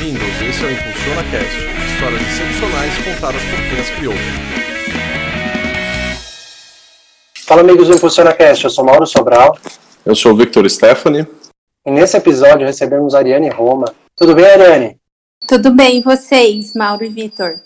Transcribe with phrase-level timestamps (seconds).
[0.00, 0.22] bem-vindos.
[0.40, 1.56] Esse é o Impulsiona Cast,
[1.92, 4.14] histórias excepcionais contadas por quem as criou.
[7.44, 9.58] Fala amigos do Impulsiona Cast, eu sou Mauro Sobral.
[10.04, 11.26] Eu sou o Victor Stephanie.
[11.84, 13.92] E nesse episódio recebemos a Ariane Roma.
[14.16, 14.98] Tudo bem, Ariane?
[15.46, 17.60] Tudo bem, e vocês, Mauro e Vitor?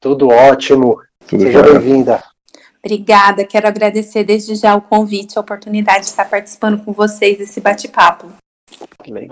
[0.00, 1.00] Tudo ótimo.
[1.26, 2.22] Tudo Seja bem-vinda.
[2.84, 7.60] Obrigada, quero agradecer desde já o convite, a oportunidade de estar participando com vocês desse
[7.60, 8.41] bate-papo.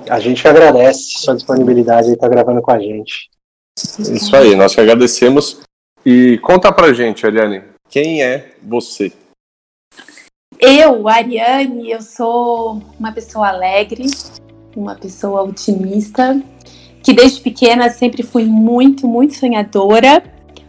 [0.08, 3.30] A gente que agradece sua disponibilidade e estar gravando com a gente.
[3.76, 5.60] Isso aí, nós que agradecemos.
[6.04, 9.12] E conta pra gente, Ariane, quem é você?
[10.58, 14.06] Eu, Ariane, eu sou uma pessoa alegre,
[14.76, 16.42] uma pessoa otimista,
[17.02, 20.22] que desde pequena sempre fui muito, muito sonhadora,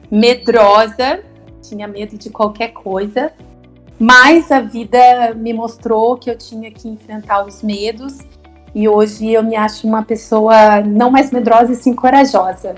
[0.10, 1.24] medrosa,
[1.62, 3.34] tinha medo de qualquer coisa,
[4.00, 8.18] mas a vida me mostrou que eu tinha que enfrentar os medos
[8.74, 12.76] e hoje eu me acho uma pessoa não mais medrosa e sim corajosa.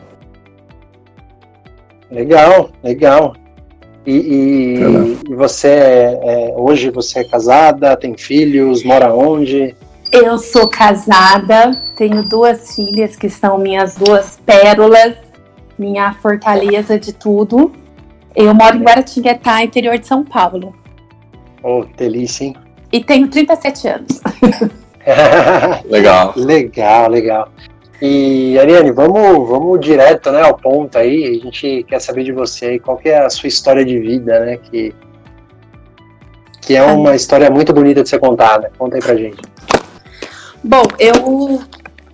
[2.09, 3.35] Legal, legal.
[4.05, 5.03] E, e- Legal.
[5.29, 9.75] e você é, é- hoje você é casada, tem filhos, mora onde?
[10.11, 15.15] Eu sou casada, tenho duas filhas que são minhas duas pérolas,
[15.79, 17.71] minha fortaleza de tudo.
[18.35, 20.75] Eu moro em Guaratinguetá, interior de São Paulo.
[21.63, 22.55] Oh, delícia, hein?
[22.91, 24.21] E tenho 37 anos.
[25.85, 26.33] Legal.
[26.35, 27.49] legal, legal.
[28.01, 31.25] E Ariane, vamos, vamos direto, né, ao ponto aí.
[31.25, 34.41] A gente quer saber de você aí, qual que é a sua história de vida,
[34.41, 34.57] né?
[34.57, 34.93] Que,
[36.61, 38.71] que é uma história muito bonita de ser contada.
[38.77, 39.41] Conta aí pra gente.
[40.61, 41.61] Bom, eu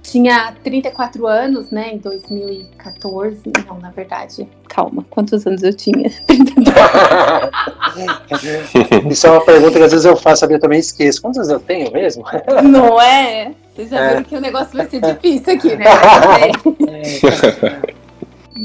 [0.03, 3.41] tinha 34 anos, né, em 2014.
[3.67, 4.47] Não, na verdade,
[4.79, 6.09] calma, quantos anos eu tinha?
[9.09, 11.21] Isso é uma pergunta que às vezes eu faço, sabia, eu também esqueço.
[11.21, 12.23] Quantos anos eu tenho mesmo?
[12.63, 13.51] Não é?
[13.75, 14.09] Vocês já É.
[14.09, 15.85] viram que o negócio vai ser difícil aqui, né?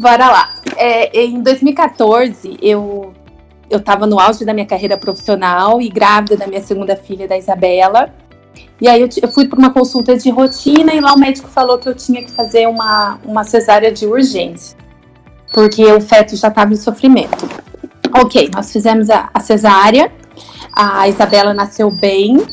[0.00, 0.54] Bora lá.
[0.76, 3.12] É, em 2014, eu,
[3.70, 7.36] eu tava no auge da minha carreira profissional e grávida da minha segunda filha, da
[7.36, 8.10] Isabela.
[8.80, 11.78] E aí eu, eu fui para uma consulta de rotina e lá o médico falou
[11.78, 14.76] que eu tinha que fazer uma, uma cesárea de urgência,
[15.54, 17.48] porque o feto já estava em sofrimento.
[18.12, 20.12] Ok, nós fizemos a, a cesárea,
[20.76, 22.44] a Isabela nasceu bem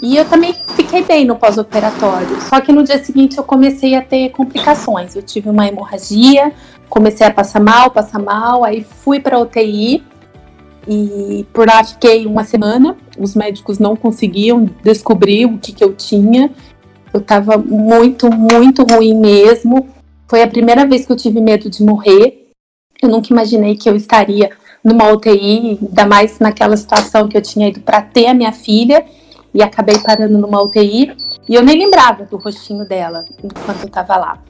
[0.00, 2.40] e eu também fiquei bem no pós-operatório.
[2.42, 5.16] Só que no dia seguinte eu comecei a ter complicações.
[5.16, 6.52] Eu tive uma hemorragia,
[6.88, 10.04] comecei a passar mal, passar mal, aí fui para UTI
[10.86, 12.96] e por lá fiquei uma semana.
[13.18, 16.52] Os médicos não conseguiam descobrir o que, que eu tinha.
[17.12, 19.97] Eu tava muito, muito ruim mesmo.
[20.28, 22.50] Foi a primeira vez que eu tive medo de morrer.
[23.02, 24.50] Eu nunca imaginei que eu estaria
[24.84, 29.06] numa UTI, ainda mais naquela situação que eu tinha ido para ter a minha filha
[29.54, 31.16] e acabei parando numa UTI.
[31.48, 34.42] E eu nem lembrava do rostinho dela enquanto eu tava lá.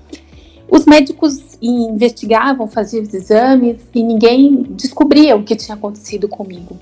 [0.69, 6.77] Os médicos investigavam, faziam os exames e ninguém descobria o que tinha acontecido comigo.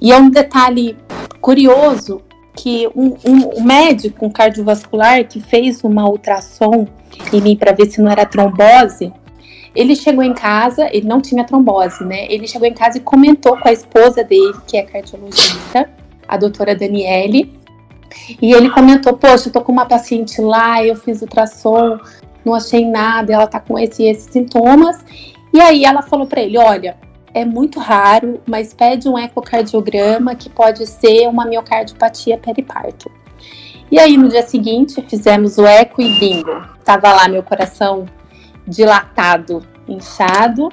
[0.00, 0.96] E é um detalhe
[1.42, 2.22] curioso
[2.60, 6.86] que um, um- médico, cardiovascular, que fez uma ultrassom
[7.32, 9.10] em mim para ver se não era trombose,
[9.74, 12.26] ele chegou em casa, ele não tinha trombose, né?
[12.28, 15.88] Ele chegou em casa e comentou com a esposa dele, que é cardiologista,
[16.28, 17.50] a doutora Daniele,
[18.42, 21.98] e ele comentou: Poxa, eu tô com uma paciente lá, eu fiz ultrassom,
[22.44, 24.98] não achei nada, ela tá com esse e esses sintomas.
[25.52, 26.96] E aí ela falou para ele: Olha,
[27.32, 33.10] é muito raro, mas pede um ecocardiograma que pode ser uma miocardiopatia periparto.
[33.90, 36.62] E aí no dia seguinte fizemos o eco e bingo.
[36.84, 38.06] Tava lá meu coração
[38.66, 40.68] dilatado, inchado.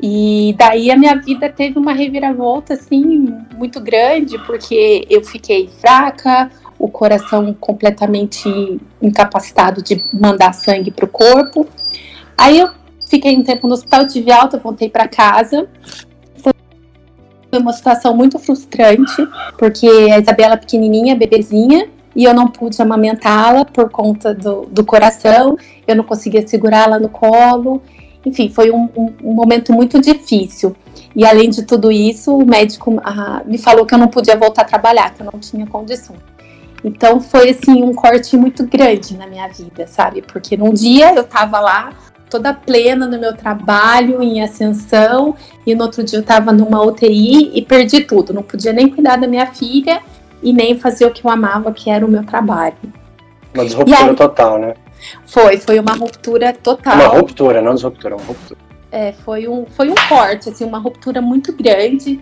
[0.00, 6.50] E daí a minha vida teve uma reviravolta assim muito grande, porque eu fiquei fraca,
[6.78, 11.68] o coração completamente incapacitado de mandar sangue para o corpo.
[12.36, 12.68] Aí eu
[13.12, 15.68] fiquei um tempo no hospital, tive alta, voltei para casa.
[16.36, 16.52] Foi
[17.60, 19.28] uma situação muito frustrante,
[19.58, 24.82] porque a Isabela é pequenininha, bebezinha, e eu não pude amamentá-la por conta do, do
[24.84, 27.82] coração, eu não conseguia segurá-la no colo.
[28.24, 30.74] Enfim, foi um, um- um momento muito difícil.
[31.14, 34.62] E além de tudo isso, o médico ah, me falou que eu não podia voltar
[34.62, 36.16] a trabalhar, que eu não tinha condição.
[36.82, 40.22] Então foi assim um corte muito grande na minha vida, sabe?
[40.22, 41.92] Porque num dia eu tava lá
[42.32, 45.36] toda plena no meu trabalho, em ascensão,
[45.66, 48.32] e no outro dia eu tava numa UTI e perdi tudo.
[48.32, 50.00] Não podia nem cuidar da minha filha
[50.42, 52.74] e nem fazer o que eu amava, que era o meu trabalho.
[53.52, 54.16] Uma disruptura E aí?
[54.16, 54.74] total, né?
[55.26, 56.94] Foi, foi uma ruptura total.
[56.94, 58.58] Uma ruptura, não disruptura, uma ruptura.
[58.90, 62.18] É, foi um, foi um corte, assim, uma ruptura muito grande.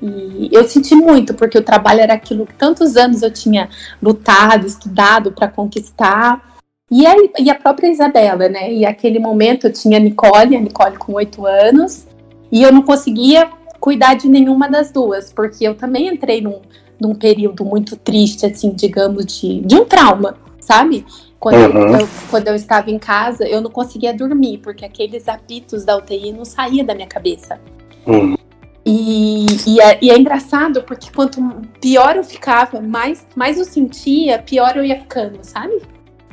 [0.00, 3.68] E eu senti muito, porque o trabalho era aquilo que tantos anos eu tinha
[4.02, 6.48] lutado, estudado para conquistar.
[6.90, 8.72] E a, e a própria Isabela, né?
[8.72, 12.06] E aquele momento eu tinha a Nicole, a Nicole com oito anos,
[12.50, 13.48] e eu não conseguia
[13.78, 16.60] cuidar de nenhuma das duas, porque eu também entrei num,
[17.00, 21.06] num período muito triste, assim, digamos, de, de um trauma, sabe?
[21.38, 22.00] Quando, uhum.
[22.00, 26.32] eu, quando eu estava em casa, eu não conseguia dormir, porque aqueles apitos da UTI
[26.32, 27.58] não saíam da minha cabeça.
[28.06, 28.36] Uhum.
[28.84, 31.40] E, e, é, e, é, engraçado, porque quanto
[31.80, 35.80] pior eu ficava, mais, mais eu sentia, pior eu ia ficando, sabe?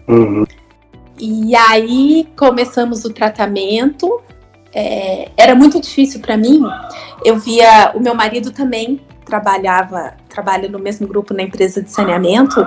[0.08, 0.46] Uhum.
[1.20, 4.22] E aí começamos o tratamento.
[4.74, 6.62] É, era muito difícil para mim.
[7.26, 12.66] Eu via o meu marido também trabalhava, trabalha no mesmo grupo na empresa de saneamento.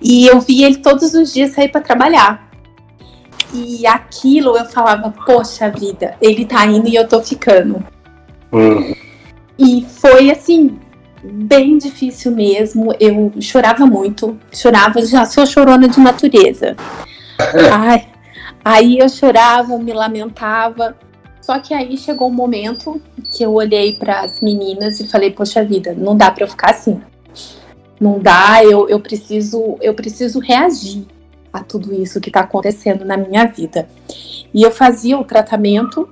[0.00, 2.48] E eu via ele todos os dias sair para trabalhar.
[3.52, 7.82] E aquilo eu falava, poxa vida, ele tá indo e eu tô ficando.
[8.52, 8.94] Uhum.
[9.58, 10.78] E foi assim,
[11.30, 12.94] bem difícil mesmo.
[12.98, 16.76] Eu chorava muito, chorava, já sou chorona de natureza.
[17.72, 18.08] Ai,
[18.64, 20.96] aí eu chorava, me lamentava.
[21.40, 23.00] Só que aí chegou um momento
[23.32, 26.70] que eu olhei para as meninas e falei: "Poxa vida, não dá para eu ficar
[26.70, 27.00] assim
[28.00, 31.06] não dá, eu, eu preciso eu preciso reagir
[31.52, 33.88] a tudo isso que está acontecendo na minha vida.
[34.52, 36.08] E eu fazia o tratamento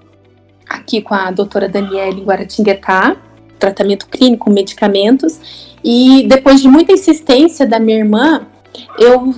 [0.68, 3.16] aqui com a doutora Daniela em Guaratinguetá,
[3.58, 8.46] tratamento clínico, medicamentos, e depois de muita insistência da minha irmã,
[8.98, 9.34] eu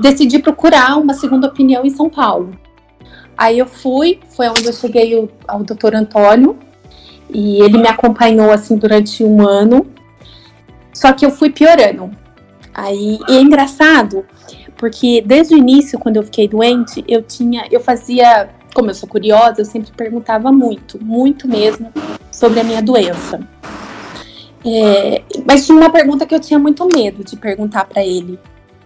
[0.00, 2.52] decidi procurar uma segunda opinião em São Paulo.
[3.36, 6.58] Aí eu fui, foi onde eu cheguei ao doutor Antônio,
[7.32, 9.86] e ele me acompanhou assim durante um ano,
[10.92, 12.10] só que eu fui piorando.
[12.74, 14.24] Aí, e é engraçado,
[14.76, 19.08] porque desde o início, quando eu fiquei doente, eu tinha, eu fazia, como eu sou
[19.08, 21.92] curiosa, eu sempre perguntava muito, muito mesmo,
[22.30, 23.40] sobre a minha doença.
[24.64, 28.38] É, mas tinha uma pergunta que eu tinha muito medo de perguntar para ele.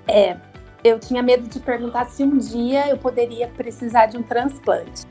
[0.06, 0.36] É,
[0.84, 5.06] eu tinha medo de perguntar se um dia eu poderia precisar de um transplante.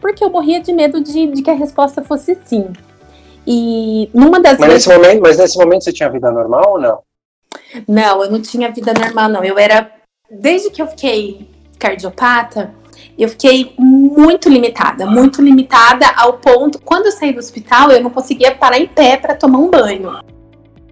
[0.00, 2.72] Porque eu morria de medo de, de que a resposta fosse sim.
[3.46, 4.86] E numa das mas vezes...
[4.86, 6.98] nesse momento, mas nesse momento você tinha vida normal ou não?
[7.86, 9.44] Não, eu não tinha vida normal, não.
[9.44, 9.90] Eu era.
[10.30, 12.74] Desde que eu fiquei cardiopata,
[13.18, 16.80] eu fiquei muito limitada, muito limitada ao ponto.
[16.80, 20.18] Quando eu saí do hospital, eu não conseguia parar em pé para tomar um banho.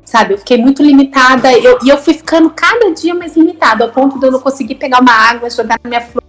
[0.05, 3.91] Sabe, eu fiquei muito limitada eu, e eu fui ficando cada dia mais limitada, ao
[3.91, 6.23] ponto de eu não conseguir pegar uma água, jogar na minha flor.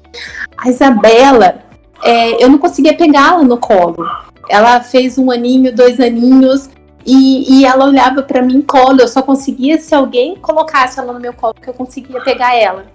[0.57, 1.59] A Isabela,
[2.01, 4.05] é, eu não conseguia pegá-la no colo.
[4.50, 6.69] Ela fez um aninho, dois aninhos,
[7.05, 9.01] e, e ela olhava para mim colo.
[9.01, 12.85] Eu só conseguia se alguém colocasse ela no meu colo que eu conseguia pegar ela.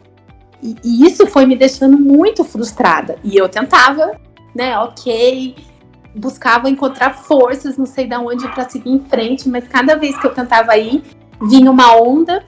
[0.62, 3.18] E, e isso foi me deixando muito frustrada.
[3.22, 4.12] E eu tentava,
[4.54, 4.78] né?
[4.78, 5.54] Ok,
[6.14, 10.26] buscava encontrar forças, não sei de onde para seguir em frente, mas cada vez que
[10.26, 11.02] eu tentava ir,
[11.40, 12.44] vinha uma onda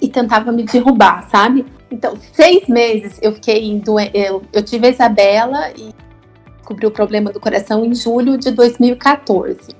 [0.00, 1.64] e tentava me derrubar, sabe?
[1.90, 3.82] Então, seis meses eu fiquei em
[4.12, 5.94] eu, eu tive a Isabela e
[6.56, 9.74] descobri o problema do coração em julho de 2014.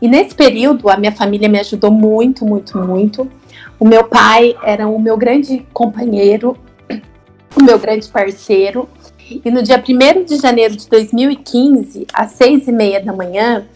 [0.00, 3.30] E nesse período, a minha família me ajudou muito, muito, muito.
[3.78, 6.56] O meu pai era o meu grande companheiro,
[7.56, 8.88] o meu grande parceiro.
[9.30, 13.66] E no dia 1 de janeiro de 2015, às seis e meia da manhã,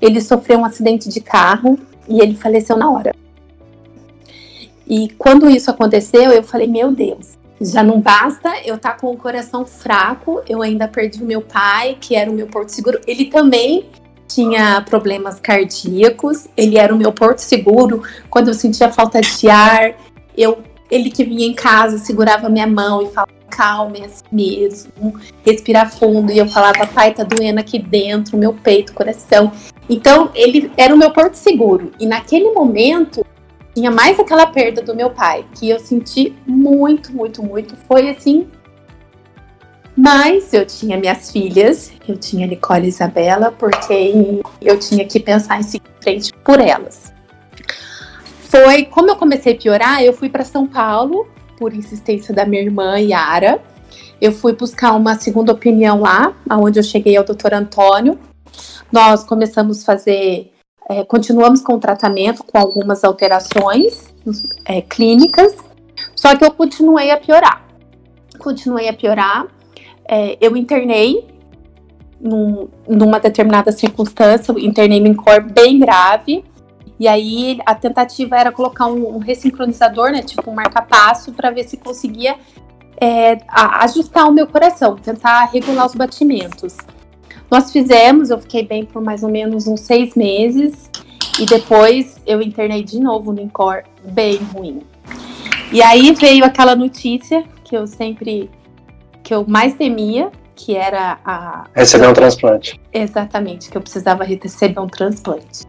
[0.00, 1.78] ele sofreu um acidente de carro
[2.08, 3.14] e ele faleceu na hora.
[4.86, 9.10] E quando isso aconteceu, eu falei: Meu Deus, já não basta eu estar tá com
[9.10, 13.00] o coração fraco, eu ainda perdi o meu pai, que era o meu porto seguro.
[13.06, 13.86] Ele também
[14.28, 18.02] tinha problemas cardíacos, ele era o meu porto seguro.
[18.28, 19.94] Quando eu sentia falta de ar,
[20.36, 20.58] eu,
[20.90, 25.14] ele que vinha em casa segurava minha mão e falava calma, é assim mesmo,
[25.44, 26.30] respirar fundo.
[26.30, 29.50] E eu falava, pai, tá doendo aqui dentro, meu peito, coração.
[29.88, 31.90] Então, ele era o meu porto seguro.
[31.98, 33.24] E naquele momento,
[33.74, 37.76] tinha mais aquela perda do meu pai, que eu senti muito, muito, muito.
[37.88, 38.46] Foi assim.
[39.96, 45.58] Mas eu tinha minhas filhas, eu tinha Nicole e Isabela, porque eu tinha que pensar
[45.58, 47.15] em seguir em frente por elas.
[48.48, 51.26] Foi como eu comecei a piorar, eu fui para São Paulo,
[51.58, 53.60] por insistência da minha irmã Yara.
[54.20, 58.18] Eu fui buscar uma segunda opinião lá, aonde eu cheguei ao doutor Antônio.
[58.90, 60.52] Nós começamos a fazer
[60.88, 64.14] é, continuamos com o tratamento com algumas alterações
[64.64, 65.56] é, clínicas,
[66.14, 67.66] só que eu continuei a piorar.
[68.38, 69.46] Continuei a piorar.
[70.08, 71.26] É, eu internei
[72.20, 76.44] num, numa determinada circunstância, internei em cor bem grave.
[76.98, 81.64] E aí a tentativa era colocar um, um ressincronizador, né, tipo um marca-passo, para ver
[81.64, 82.36] se conseguia
[83.00, 83.38] é,
[83.80, 86.76] ajustar o meu coração, tentar regular os batimentos.
[87.50, 90.90] Nós fizemos, eu fiquei bem por mais ou menos uns seis meses.
[91.38, 94.80] E depois eu internei de novo no INCOR, bem ruim.
[95.70, 98.50] E aí veio aquela notícia que eu sempre
[99.22, 101.66] que eu mais temia, que era a.
[101.74, 102.80] Receber um transplante.
[102.92, 105.66] Exatamente, que eu precisava receber um transplante.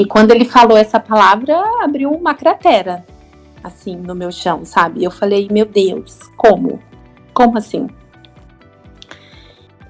[0.00, 3.04] E quando ele falou essa palavra, abriu uma cratera,
[3.62, 5.04] assim, no meu chão, sabe?
[5.04, 6.80] Eu falei, meu Deus, como?
[7.34, 7.86] Como assim?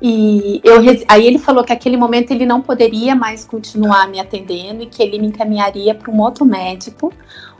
[0.02, 4.82] E eu, aí ele falou que aquele momento ele não poderia mais continuar me atendendo
[4.82, 7.12] e que ele me encaminharia para um outro médico,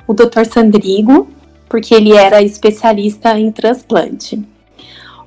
[0.05, 0.45] o Dr.
[0.53, 1.29] Sandrigo,
[1.69, 4.43] porque ele era especialista em transplante.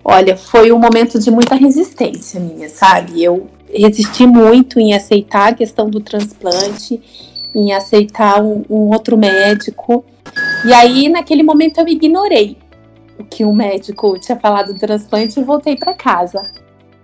[0.04, 3.24] Olha, foi um momento de muita resistência minha, sabe?
[3.24, 7.02] Eu resisti muito em aceitar a questão do transplante,
[7.54, 10.04] em aceitar um, um outro médico.
[10.66, 12.58] E aí, naquele momento, eu ignorei
[13.18, 16.50] o que o médico tinha falado do transplante e voltei para casa.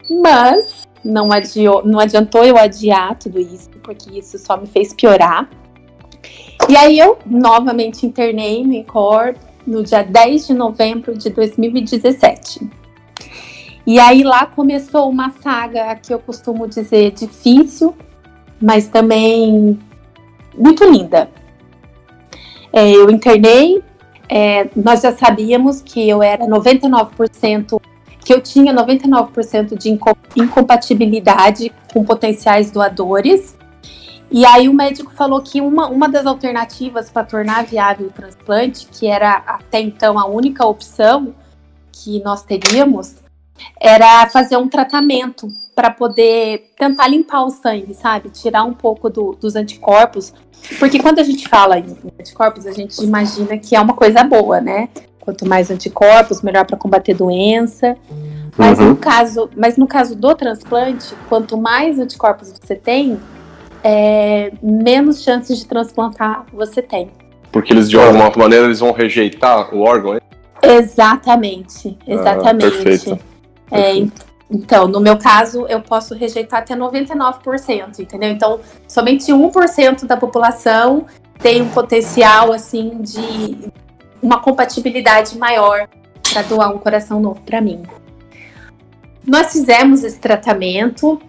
[0.10, 5.50] Mas não, adiou, não adiantou eu adiar tudo isso, porque isso só me fez piorar.
[6.68, 9.36] E aí eu novamente internei no INCOR
[9.66, 12.79] no dia 10 de novembro de 2017.
[13.90, 17.98] E aí lá começou uma saga que eu costumo dizer difícil,
[18.62, 19.80] mas também
[20.56, 21.28] muito linda.
[22.72, 23.84] É, eu internei,
[24.30, 27.82] é, nós já sabíamos que eu era 99%,
[28.24, 29.90] que eu tinha 99% de
[30.40, 33.58] incompatibilidade com potenciais doadores.
[34.30, 38.86] E aí o médico falou que uma, uma das alternativas para tornar viável o transplante,
[38.86, 41.34] que era até então a única opção
[41.92, 43.28] que nós teríamos,
[43.80, 48.30] era fazer um tratamento para poder tentar limpar o sangue, sabe?
[48.30, 50.34] Tirar um pouco do, dos anticorpos.
[50.78, 54.60] Porque quando a gente fala em anticorpos, a gente imagina que é uma coisa boa,
[54.60, 54.90] né?
[55.22, 57.96] Quanto mais anticorpos, melhor para combater doença.
[58.58, 58.90] Mas, uhum.
[58.90, 63.18] no caso, mas no caso do transplante, quanto mais anticorpos você tem,
[63.82, 67.10] é, menos chances de transplantar você tem.
[67.52, 70.20] Porque eles, de alguma maneira, eles vão rejeitar o órgão, é?
[70.62, 72.66] Exatamente, exatamente.
[72.66, 73.20] Ah, perfeito.
[73.72, 74.06] É,
[74.50, 78.30] então, no meu caso, eu posso rejeitar até 99%, entendeu?
[78.30, 81.06] Então, somente 1% da população
[81.38, 83.72] tem um potencial, assim, de
[84.22, 85.88] uma compatibilidade maior
[86.32, 87.84] para doar um coração novo para mim.
[89.26, 91.22] Nós fizemos esse tratamento,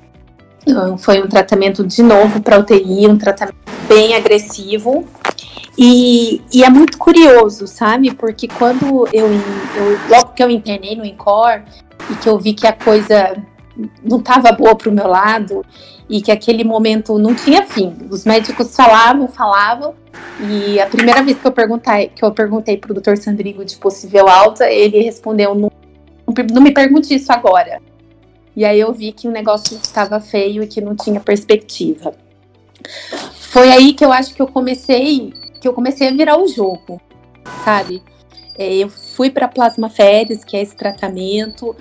[0.68, 3.56] ah, foi um tratamento de novo para UTI, um tratamento
[3.86, 5.04] bem agressivo.
[5.78, 8.12] E, e, é muito curioso, sabe?
[8.14, 11.62] Porque quando eu, eu logo que eu internei no INCOR,
[12.10, 13.36] e que eu vi que a coisa
[14.02, 15.64] não estava boa para o meu lado
[16.08, 17.94] e que aquele momento não tinha fim.
[18.10, 19.94] Os médicos falavam, falavam,
[20.48, 23.16] e a primeira vez que eu perguntei, que eu perguntei para o Dr.
[23.16, 25.70] Sandrigo de possível alta, ele respondeu: não,
[26.52, 27.80] não me pergunte isso agora.
[28.56, 32.12] E aí eu vi que o negócio estava feio e que não tinha perspectiva.
[33.34, 37.00] Foi aí que eu acho que eu comecei, que eu comecei a virar o jogo,
[37.64, 38.02] sabe?
[38.58, 41.76] É, eu fui para plasma férias, que é esse tratamento,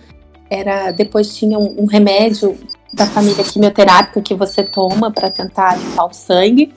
[0.50, 2.58] era depois tinha um, um remédio
[2.94, 6.74] da família quimioterápica que você toma para tentar limpar o sangue.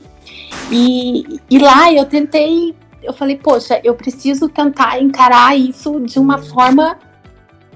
[0.70, 6.38] E, e lá eu tentei, eu falei, poxa, eu preciso tentar encarar isso de uma
[6.38, 6.98] forma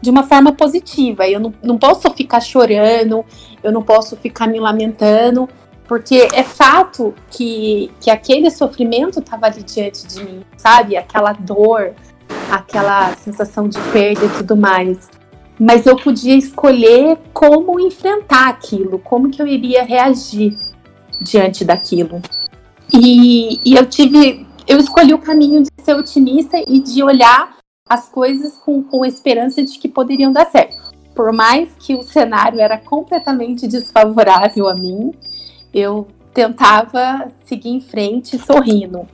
[0.00, 1.26] de uma forma positiva.
[1.26, 3.24] Eu não, não posso ficar chorando,
[3.62, 5.48] eu não posso ficar me lamentando,
[5.88, 10.98] porque é fato que, que aquele sofrimento estava ali diante de mim, sabe?
[10.98, 11.94] Aquela dor,
[12.50, 15.08] aquela sensação de perda e tudo mais
[15.58, 20.56] mas eu podia escolher como enfrentar aquilo, como que eu iria reagir
[21.20, 22.20] diante daquilo.
[22.92, 27.56] E, e eu tive, eu escolhi o caminho de ser otimista e de olhar
[27.88, 30.94] as coisas com, com esperança de que poderiam dar certo.
[31.14, 35.12] Por mais que o cenário era completamente desfavorável a mim,
[35.72, 39.08] eu tentava seguir em frente sorrindo.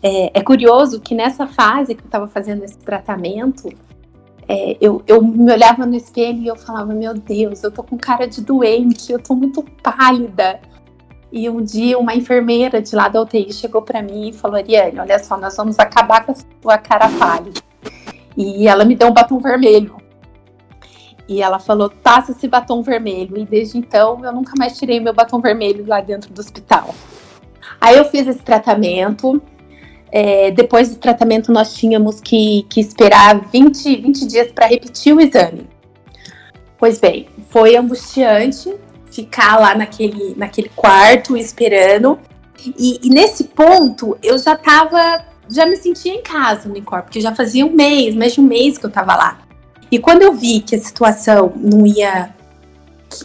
[0.00, 3.68] É, é curioso que nessa fase que eu estava fazendo esse tratamento,
[4.48, 7.96] é, eu, eu me olhava no espelho e eu falava, meu Deus, eu tô com
[7.96, 10.60] cara de doente, eu tô muito pálida.
[11.30, 15.00] E um dia uma enfermeira de lá da UTI chegou para mim e falou, Ariane,
[15.00, 17.60] olha só, nós vamos acabar com a sua cara pálida.
[18.36, 19.96] E ela me deu um batom vermelho.
[21.28, 23.38] E ela falou, passa esse batom vermelho.
[23.38, 26.94] E desde então eu nunca mais tirei meu batom vermelho lá dentro do hospital.
[27.80, 29.40] Aí eu fiz esse tratamento,
[30.12, 35.20] é, depois do tratamento, nós tínhamos que, que esperar 20, 20 dias para repetir o
[35.20, 35.66] exame.
[36.78, 38.74] Pois bem, foi angustiante
[39.10, 42.18] ficar lá naquele, naquele quarto esperando.
[42.78, 47.20] E, e nesse ponto, eu já estava, já me sentia em casa no corpo, porque
[47.20, 49.38] já fazia um mês, mais de um mês que eu estava lá.
[49.90, 52.34] E quando eu vi que a situação não ia.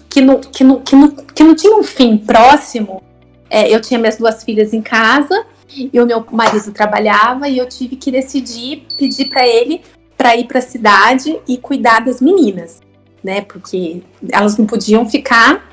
[0.09, 3.03] que não, que não, que não, que não tinha um fim próximo,
[3.49, 5.45] é, eu tinha minhas duas filhas em casa
[5.75, 9.81] e o meu marido trabalhava e eu tive que decidir, pedir para ele
[10.17, 12.81] para ir para a cidade e cuidar das meninas,
[13.23, 13.41] né?
[13.41, 15.63] Porque elas não podiam ficar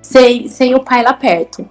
[0.00, 1.68] sem, sem o pai lá perto.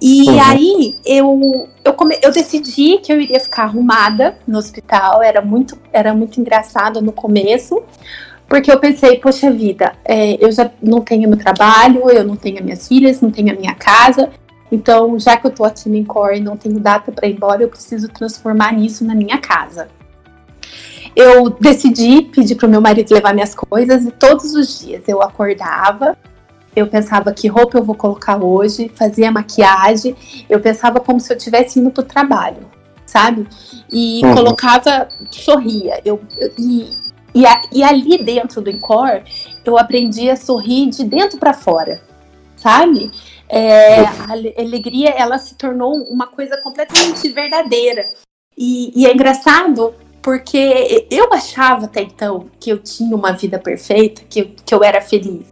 [0.00, 0.42] E uhum.
[0.42, 5.22] aí eu, eu, come, eu decidi que eu iria ficar arrumada no hospital.
[5.22, 7.82] Era muito, era muito engraçado no começo,
[8.48, 12.64] porque eu pensei, poxa vida, é, eu já não tenho meu trabalho, eu não tenho
[12.64, 14.30] minhas filhas, não tenho a minha casa.
[14.70, 17.62] Então, já que eu tô aqui no Encore e não tenho data para ir embora,
[17.62, 19.88] eu preciso transformar nisso na minha casa.
[21.16, 25.22] Eu decidi pedir para o meu marido levar minhas coisas e todos os dias eu
[25.22, 26.16] acordava,
[26.76, 30.14] eu pensava que roupa eu vou colocar hoje, fazia maquiagem,
[30.48, 32.66] eu pensava como se eu estivesse indo para o trabalho,
[33.04, 33.46] sabe?
[33.90, 34.34] E uhum.
[34.34, 36.00] colocava, sorria.
[36.04, 36.20] Eu,
[36.58, 36.96] e,
[37.34, 39.22] e, a, e, ali dentro do Encore,
[39.64, 42.00] eu aprendi a sorrir de dentro para fora,
[42.56, 43.10] sabe?
[43.48, 48.10] É, a alegria, ela se tornou uma coisa completamente verdadeira.
[48.56, 54.22] E, e é engraçado porque eu achava até então que eu tinha uma vida perfeita,
[54.28, 55.46] que eu, que eu era feliz.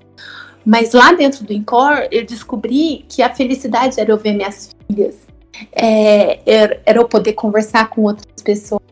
[0.65, 5.17] Mas lá dentro do Incor, eu descobri que a felicidade era eu ver minhas filhas,
[5.73, 8.83] é, era, era eu poder conversar com outras pessoas.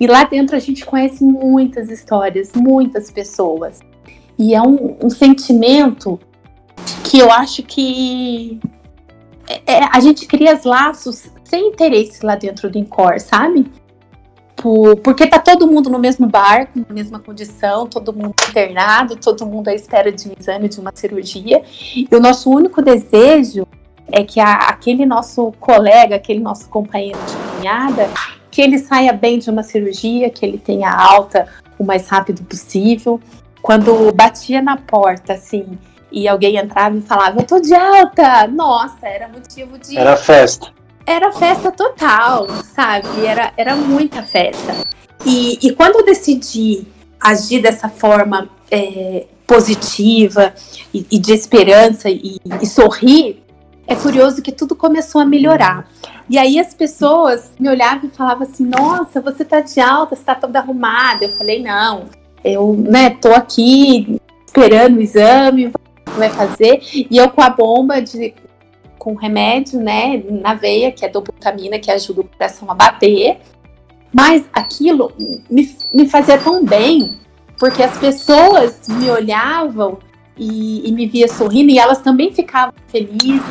[0.00, 3.80] E lá dentro a gente conhece muitas histórias, muitas pessoas.
[4.38, 6.18] E é um, um sentimento
[7.04, 8.60] que eu acho que
[9.48, 13.70] é, é a gente cria os laços sem interesse lá dentro do Incor, sabe?
[14.56, 19.46] Por, porque tá todo mundo no mesmo barco, na mesma condição, todo mundo internado, todo
[19.46, 21.62] mundo à espera de um exame, de uma cirurgia.
[21.94, 23.66] E o nosso único desejo
[24.10, 28.10] é que a, aquele nosso colega, aquele nosso companheiro de caminhada,
[28.50, 31.46] que ele saia bem de uma cirurgia, que ele tenha alta
[31.78, 33.20] o mais rápido possível.
[33.62, 35.78] Quando batia na porta, assim,
[36.10, 38.46] e alguém entrava e falava, eu tô de alta!
[38.46, 39.96] Nossa, era motivo de.
[39.96, 43.24] Era festa era festa total, sabe?
[43.24, 44.74] Era, era muita festa.
[45.24, 46.86] E, e quando eu decidi
[47.18, 50.52] agir dessa forma é, positiva
[50.92, 53.42] e, e, de esperança e, e sorrir,
[53.86, 55.88] é curioso que tudo começou a melhorar.
[56.28, 60.22] E aí as pessoas me olhavam e falavam assim: Nossa, você tá de alta, você
[60.22, 61.24] tá toda arrumada.
[61.24, 62.04] Eu falei: Não,
[62.44, 65.72] eu né, tô aqui esperando o exame,
[66.18, 66.80] vai fazer.
[66.92, 68.34] E eu com a bomba de
[68.98, 73.38] com remédio, né, na veia, que é dobutamina, que ajuda o coração a bater.
[74.12, 75.12] Mas aquilo
[75.48, 77.16] me, me fazia tão bem,
[77.58, 79.98] porque as pessoas me olhavam
[80.36, 83.42] e, e me via sorrindo e elas também ficavam felizes.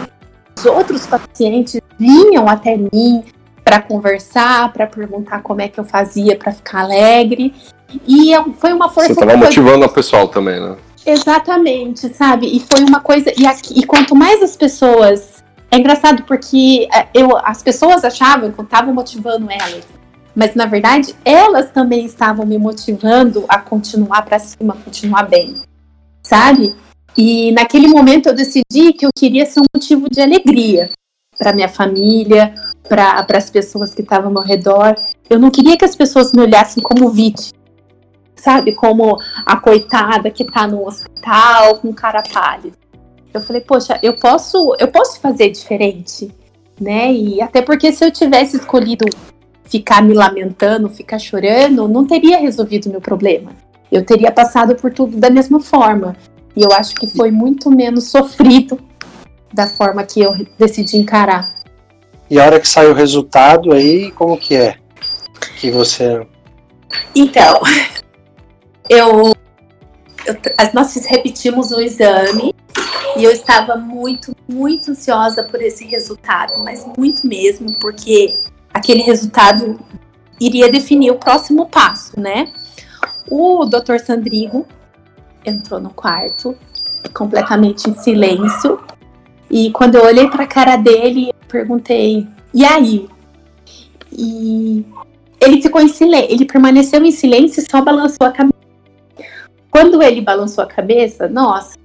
[0.58, 3.24] Os outros pacientes vinham até mim
[3.64, 7.54] para conversar, para perguntar como é que eu fazia para ficar alegre.
[8.08, 9.14] E foi uma força.
[9.14, 10.76] Você estava motivando o pessoal também, né?
[11.08, 12.48] Exatamente, sabe?
[12.48, 13.32] E foi uma coisa.
[13.38, 15.42] E, aqui, e quanto mais as pessoas
[15.72, 19.86] é engraçado porque é, eu, as pessoas achavam que eu estava motivando elas,
[20.36, 25.62] mas na verdade elas também estavam me motivando a continuar para cima, continuar bem,
[26.22, 26.76] sabe?
[27.18, 30.90] E naquele momento eu decidi que eu queria ser um motivo de alegria
[31.38, 32.54] para minha família,
[32.88, 34.96] para as pessoas que estavam ao redor.
[35.30, 37.57] Eu não queria que as pessoas me olhassem como vítima,
[38.38, 38.74] sabe?
[38.74, 42.78] Como a coitada que está no hospital com cara pálido.
[43.34, 46.32] Eu falei, poxa, eu posso, eu posso fazer diferente,
[46.80, 47.12] né?
[47.12, 49.06] E até porque se eu tivesse escolhido
[49.66, 53.52] ficar me lamentando, ficar chorando, não teria resolvido o meu problema.
[53.92, 56.16] Eu teria passado por tudo da mesma forma.
[56.56, 58.80] E eu acho que foi muito menos sofrido
[59.54, 61.54] da forma que eu decidi encarar.
[62.30, 64.76] E a hora que saiu o resultado aí, como que é?
[65.60, 66.26] Que você.
[67.16, 67.62] Então,
[68.90, 69.34] eu,
[70.26, 70.36] eu
[70.74, 72.54] nós repetimos o exame
[73.18, 78.38] e eu estava muito, muito ansiosa por esse resultado, mas muito mesmo, porque
[78.74, 79.80] aquele resultado
[80.40, 82.52] iria definir o próximo passo, né?
[83.30, 83.98] O Dr.
[84.06, 84.66] Sandrigo
[85.46, 86.56] entrou no quarto,
[87.14, 88.80] completamente em silêncio.
[89.50, 93.08] E quando eu olhei para a cara dele, perguntei: "E aí?"
[94.12, 94.86] E
[95.40, 98.67] ele ficou em silêncio, ele permaneceu em silêncio e só balançou a cabeça.
[99.70, 101.78] Quando ele balançou a cabeça, nossa,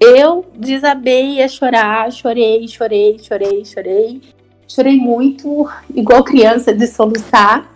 [0.00, 4.20] eu desabei a chorar, chorei, chorei, chorei, chorei.
[4.66, 7.70] Chorei muito, igual criança de soluçar.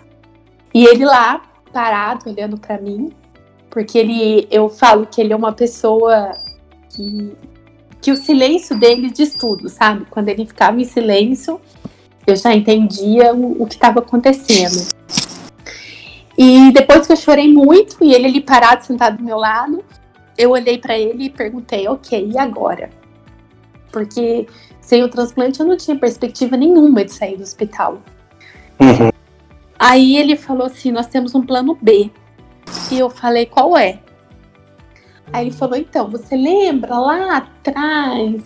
[0.74, 3.12] E ele lá, parado, olhando para mim,
[3.70, 6.32] porque ele, eu falo que ele é uma pessoa
[6.90, 7.32] que,
[8.00, 10.06] que o silêncio dele diz tudo, sabe?
[10.10, 11.60] Quando ele ficava em silêncio,
[12.26, 14.88] eu já entendia o, o que estava acontecendo.
[16.38, 19.84] E depois que eu chorei muito, e ele ali parado, sentado do meu lado,
[20.36, 22.90] eu olhei para ele e perguntei, ok, e agora?
[23.90, 24.46] Porque
[24.80, 28.00] sem o transplante eu não tinha perspectiva nenhuma de sair do hospital.
[28.78, 29.10] Uhum.
[29.76, 32.08] Aí ele falou assim: nós temos um plano B.
[32.92, 33.98] E eu falei, qual é?
[35.32, 38.42] Aí ele falou, então, você lembra lá atrás?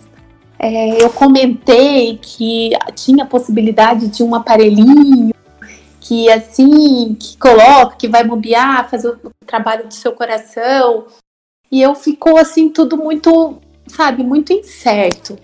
[0.57, 5.33] É, eu comentei que tinha a possibilidade de um aparelhinho
[6.03, 11.07] que assim, que coloca, que vai bombear, fazer o trabalho do seu coração.
[11.71, 15.37] E eu ficou assim, tudo muito, sabe, muito incerto.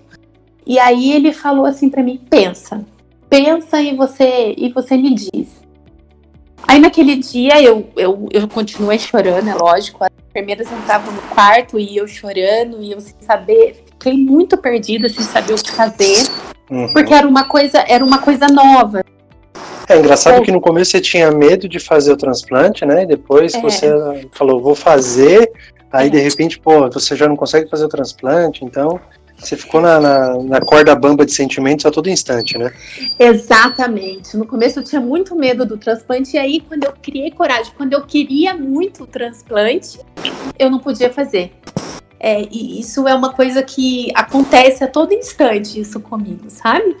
[0.66, 2.84] E aí ele falou assim para mim: pensa,
[3.28, 5.62] pensa e você e você me diz.
[6.68, 10.04] Aí naquele dia eu, eu, eu continuei chorando, é lógico.
[10.04, 15.08] As enfermeiras entravam no quarto e eu chorando e eu sem saber, fiquei muito perdida
[15.08, 16.28] sem saber o que fazer,
[16.70, 16.92] uhum.
[16.92, 19.02] porque era uma coisa, era uma coisa nova.
[19.90, 23.02] É engraçado que no começo você tinha medo de fazer o transplante, né?
[23.02, 23.60] E depois é.
[23.60, 25.50] você falou, vou fazer,
[25.92, 26.10] aí é.
[26.10, 29.00] de repente, pô, você já não consegue fazer o transplante, então
[29.36, 32.72] você ficou na, na, na, corda bamba de sentimentos a todo instante, né?
[33.18, 34.36] Exatamente.
[34.36, 37.92] No começo eu tinha muito medo do transplante, e aí, quando eu criei coragem, quando
[37.92, 39.98] eu queria muito o transplante,
[40.56, 41.52] eu não podia fazer.
[42.20, 46.96] É, e isso é uma coisa que acontece a todo instante, isso comigo, sabe?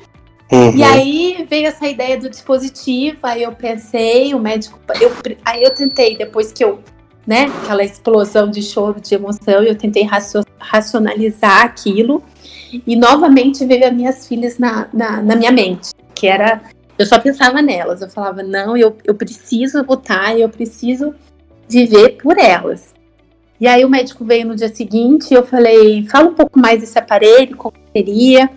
[0.50, 0.76] Uhum.
[0.76, 4.80] E aí veio essa ideia do dispositivo, aí eu pensei, o médico.
[5.00, 5.12] Eu,
[5.44, 6.80] aí eu tentei, depois que eu,
[7.24, 10.08] né, aquela explosão de choro, de emoção, eu tentei
[10.58, 12.22] racionalizar aquilo.
[12.86, 16.60] E novamente veio as minhas filhas na, na, na minha mente, que era.
[16.98, 21.14] Eu só pensava nelas, eu falava, não, eu, eu preciso votar, eu preciso
[21.68, 22.92] viver por elas.
[23.58, 26.80] E aí o médico veio no dia seguinte e eu falei, fala um pouco mais
[26.80, 28.50] desse aparelho, como seria.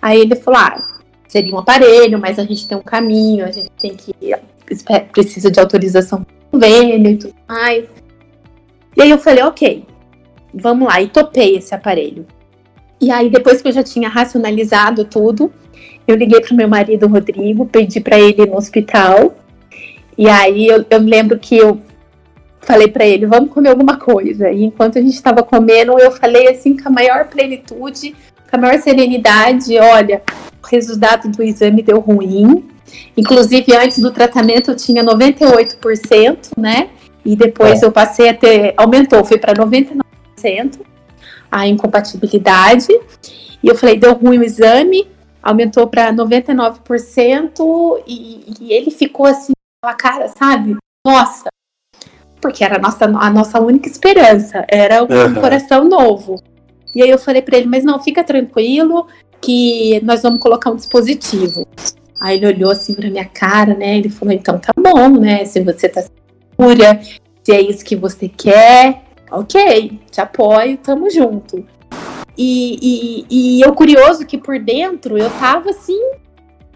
[0.00, 0.95] Aí ele falou, ah,
[1.36, 4.14] seria um aparelho, mas a gente tem um caminho, a gente tem que
[5.12, 7.84] precisa de autorização do convênio e tudo mais.
[8.96, 9.84] E aí eu falei, ok,
[10.54, 12.26] vamos lá, e topei esse aparelho.
[12.98, 15.52] E aí, depois que eu já tinha racionalizado tudo,
[16.08, 19.36] eu liguei para o meu marido, Rodrigo, pedi para ele ir no hospital.
[20.16, 21.78] E aí eu, eu lembro que eu
[22.62, 24.50] falei para ele, vamos comer alguma coisa.
[24.50, 28.16] E enquanto a gente estava comendo, eu falei assim com a maior plenitude,
[28.50, 30.22] com a maior serenidade, olha,
[30.70, 32.68] resultado do exame deu ruim.
[33.16, 36.90] Inclusive, antes do tratamento eu tinha 98%, né?
[37.24, 37.86] E depois é.
[37.86, 40.80] eu passei a ter, aumentou, foi para 99%
[41.50, 42.88] a incompatibilidade.
[43.62, 45.08] E eu falei, deu ruim o exame,
[45.42, 49.52] aumentou para 99% e, e ele ficou assim,
[49.82, 50.76] com a cara, sabe?
[51.04, 51.48] Nossa,
[52.40, 55.34] porque era a nossa, a nossa única esperança, era um uhum.
[55.34, 56.42] coração novo.
[56.94, 59.06] E aí eu falei para ele, mas não, fica tranquilo
[59.40, 61.66] que nós vamos colocar um dispositivo.
[62.20, 63.98] Aí ele olhou assim pra minha cara, né?
[63.98, 65.44] Ele falou, então tá bom, né?
[65.44, 67.00] Se você tá segura,
[67.44, 71.64] se é isso que você quer, ok, te apoio, tamo junto.
[72.36, 76.00] E, e, e eu curioso que por dentro eu tava assim,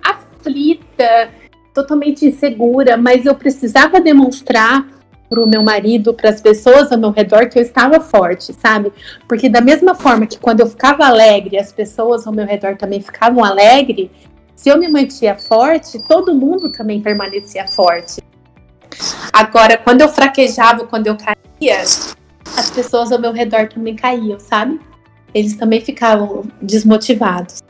[0.03, 1.31] aflita,
[1.75, 4.87] totalmente insegura, mas eu precisava demonstrar
[5.31, 8.93] para o meu marido, para as pessoas ao meu redor, que eu estava forte, sabe?
[9.29, 13.01] Porque da mesma forma que quando eu ficava alegre, as pessoas ao meu redor também
[13.01, 14.11] ficavam alegres,
[14.57, 18.21] se eu me mantia forte, todo mundo também permanecia forte.
[19.33, 24.81] Agora, quando eu fraquejava, quando eu caía, as pessoas ao meu redor também caíam, sabe?
[25.33, 27.63] Eles também ficavam desmotivados.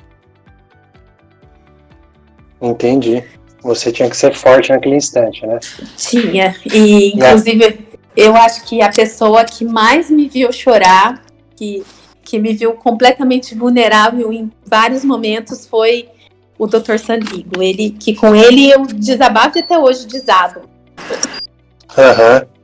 [2.60, 3.22] Entendi.
[3.62, 5.58] Você tinha que ser forte naquele instante, né?
[5.96, 6.56] Tinha.
[6.64, 11.22] E, inclusive, eu acho que a pessoa que mais me viu chorar,
[11.54, 11.84] que,
[12.22, 16.08] que me viu completamente vulnerável em vários momentos, foi
[16.58, 16.98] o Dr.
[16.98, 17.62] Sandrigo.
[17.62, 20.62] Ele, que com ele eu desabafo e até hoje desabo.
[21.96, 22.40] Aham.
[22.40, 22.60] Uhum.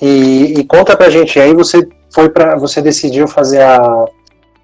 [0.00, 4.06] E, e, conta pra gente, aí você foi para você decidiu fazer a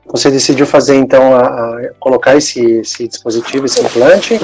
[0.07, 4.39] você decidiu fazer então a, a colocar esse, esse dispositivo, esse implante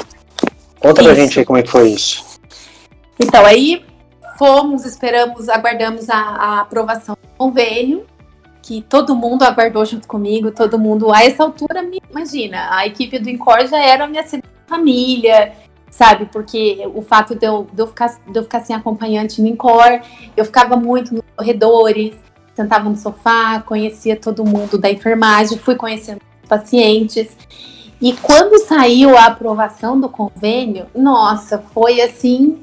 [0.81, 1.09] Conta isso.
[1.09, 2.25] pra gente aí como é que foi isso.
[3.19, 3.85] Então, aí
[4.37, 8.05] fomos, esperamos, aguardamos a, a aprovação do convênio,
[8.61, 13.29] que todo mundo aguardou junto comigo, todo mundo, a essa altura, imagina, a equipe do
[13.29, 14.25] Incor já era a minha
[14.65, 15.53] família,
[15.91, 16.25] sabe?
[16.31, 20.01] Porque o fato de eu, de eu, ficar, de eu ficar sem acompanhante no Incor,
[20.35, 22.15] eu ficava muito nos corredores,
[22.55, 27.37] sentava no sofá, conhecia todo mundo da enfermagem, fui conhecendo pacientes.
[28.01, 32.57] E quando saiu a aprovação do convênio, nossa, foi assim.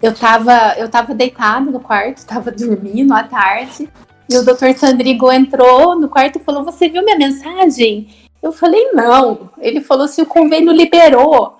[0.00, 3.88] Eu tava, eu tava deitado no quarto, tava dormindo à tarde,
[4.30, 8.08] e o doutor Sandrigo entrou no quarto e falou: Você viu minha mensagem?
[8.42, 9.50] Eu falei: Não.
[9.58, 11.56] Ele falou: Se o convênio liberou.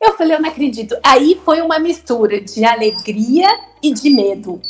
[0.00, 0.96] Eu falei: Eu não acredito.
[1.02, 3.48] Aí foi uma mistura de alegria
[3.82, 4.60] e de medo.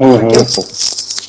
[0.00, 0.28] Uhum.
[0.30, 0.44] Eu,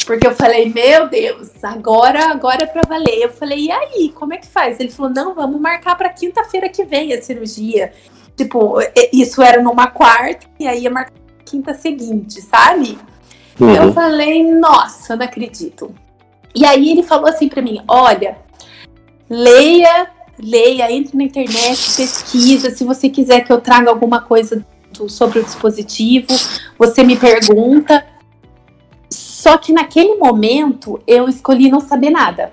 [0.06, 3.24] porque eu falei, meu Deus, agora, agora é pra valer.
[3.24, 4.80] Eu falei, e aí, como é que faz?
[4.80, 7.92] Ele falou, não, vamos marcar pra quinta-feira que vem a cirurgia.
[8.36, 8.78] Tipo,
[9.14, 11.14] isso era numa quarta, e aí ia marcar
[11.46, 12.98] quinta seguinte, sabe?
[13.60, 13.74] Uhum.
[13.74, 15.94] Eu falei, nossa, eu não acredito.
[16.54, 18.38] E aí ele falou assim pra mim: olha,
[19.30, 22.72] leia, leia, entre na internet, pesquisa.
[22.72, 26.28] Se você quiser que eu traga alguma coisa do- sobre o dispositivo,
[26.78, 28.06] você me pergunta.
[29.46, 32.52] Só que naquele momento eu escolhi não saber nada.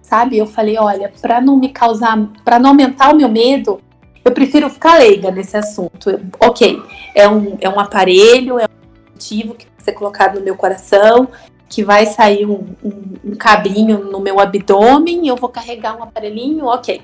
[0.00, 0.38] Sabe?
[0.38, 3.78] Eu falei, olha, para não me causar, para não aumentar o meu medo,
[4.24, 6.08] eu prefiro ficar leiga nesse assunto.
[6.08, 6.82] Eu- ok,
[7.14, 11.28] é um, é um aparelho, é um dispositivo que vai ser colocado no meu coração,
[11.68, 12.92] que vai sair um, um,
[13.32, 17.02] um cabinho no meu abdômen, eu vou carregar um aparelhinho, ok.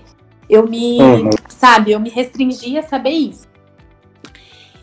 [0.49, 1.31] Eu me, Uhum.
[1.51, 3.47] sabe, eu me restringi a saber isso.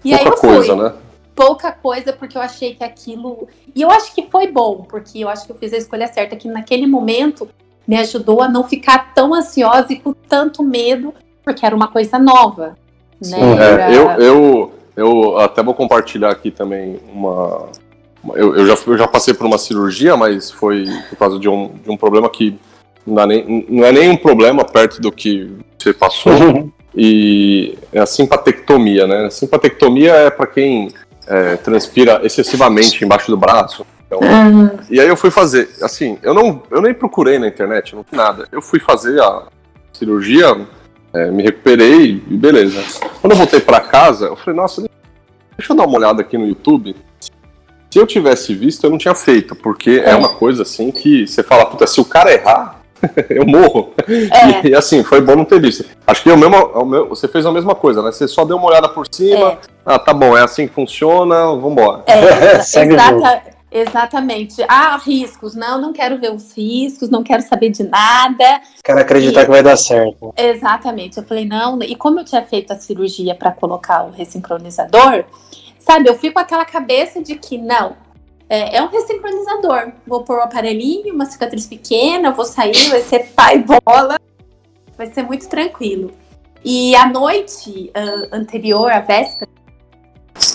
[0.06, 0.94] E aí eu fui coisa, né?
[1.36, 3.48] Pouca coisa porque eu achei que aquilo.
[3.76, 6.36] E eu acho que foi bom, porque eu acho que eu fiz a escolha certa,
[6.36, 7.48] que naquele momento
[7.88, 12.17] me ajudou a não ficar tão ansiosa e com tanto medo, porque era uma coisa
[12.17, 12.69] nova.
[12.69, 12.76] Né?
[13.22, 17.69] Sim, é, Era- É, eu, eu, eu até vou compartilhar aqui também uma.
[18.36, 21.69] Eu, eu, já, eu já passei por uma cirurgia, mas foi por causa de um,
[21.84, 22.58] de um problema que
[23.06, 26.72] não, dá nem, não é nem um problema perto do que você passou.
[26.96, 29.26] E é a simpatectomia, né?
[29.26, 30.89] A simpatectomia é para quem
[31.28, 33.86] é, transpira excessivamente embaixo do braço.
[34.06, 37.96] Então, Ah, e aí eu fui fazer, assim, eu não, eu nem procurei na internet,
[37.96, 38.48] não vi nada.
[38.52, 39.44] Eu fui fazer a
[39.92, 40.56] cirurgia,
[41.14, 42.82] é, me recuperei e beleza.
[43.22, 44.82] Quando eu voltei pra casa, eu falei, nossa,
[45.58, 46.96] deixa eu dar uma olhada aqui no YouTube.
[47.20, 50.16] Se eu tivesse visto, eu não tinha feito, porque é, É.
[50.16, 52.82] uma coisa assim que você fala, puta, se o cara errar,
[53.30, 53.94] eu morro.
[54.08, 55.86] é, E, assim, foi bom não ter visto.
[56.08, 58.12] Acho que é o mesmo, é o meu- você fez a mesma coisa, né?
[58.12, 59.58] Você só deu uma olhada por cima, É.
[59.86, 62.04] ah, tá bom, é assim que funciona, vambora.
[62.08, 64.63] é, Segue o exata- exatamente.
[64.68, 65.56] Ah, riscos.
[65.56, 68.62] Não, não quero ver os riscos, não quero saber de nada.
[68.84, 70.34] Quero acreditar que vai dar certo.
[70.38, 71.18] Exatamente.
[71.18, 71.80] Eu falei, não.
[71.82, 75.24] E como eu tinha feito a cirurgia para colocar o ressincronizador,
[75.80, 77.94] sabe, eu fico com aquela cabeça de que não.
[78.54, 79.94] É, é um ressincronizador.
[80.06, 84.20] Vou pôr um aparelhinho, uma cicatriz pequena, vou sair, vai ser pai bola.
[84.96, 86.12] Vai ser muito tranquilo.
[86.63, 89.50] E a noite ah, anterior, a véspera,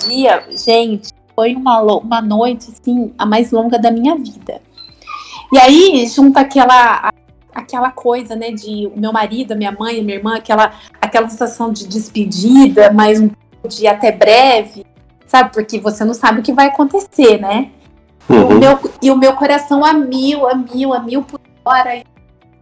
[0.07, 4.63] dia, gente, foi uma, uma noite, assim, a mais longa da minha vida.
[5.53, 7.11] E aí, junto aquela
[7.53, 11.89] aquela coisa, né, de o meu marido, minha mãe, minha irmã, aquela, aquela sensação de
[11.89, 13.29] despedida, mas um
[13.67, 14.87] de até breve,
[15.27, 15.53] sabe?
[15.53, 17.73] Porque você não sabe o que vai acontecer, né?
[18.31, 18.59] E, o Uhum.
[18.59, 22.03] meu, e o meu coração a mil, a mil, a mil por hora.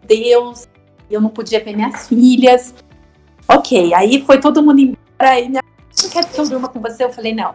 [0.06, 0.68] Deus,
[1.10, 2.74] eu não podia ver minhas filhas.
[3.48, 5.40] Ok, aí foi todo mundo embora.
[5.40, 5.62] E minha
[6.02, 7.04] não quer que eu durma com você?
[7.04, 7.54] Eu falei, não.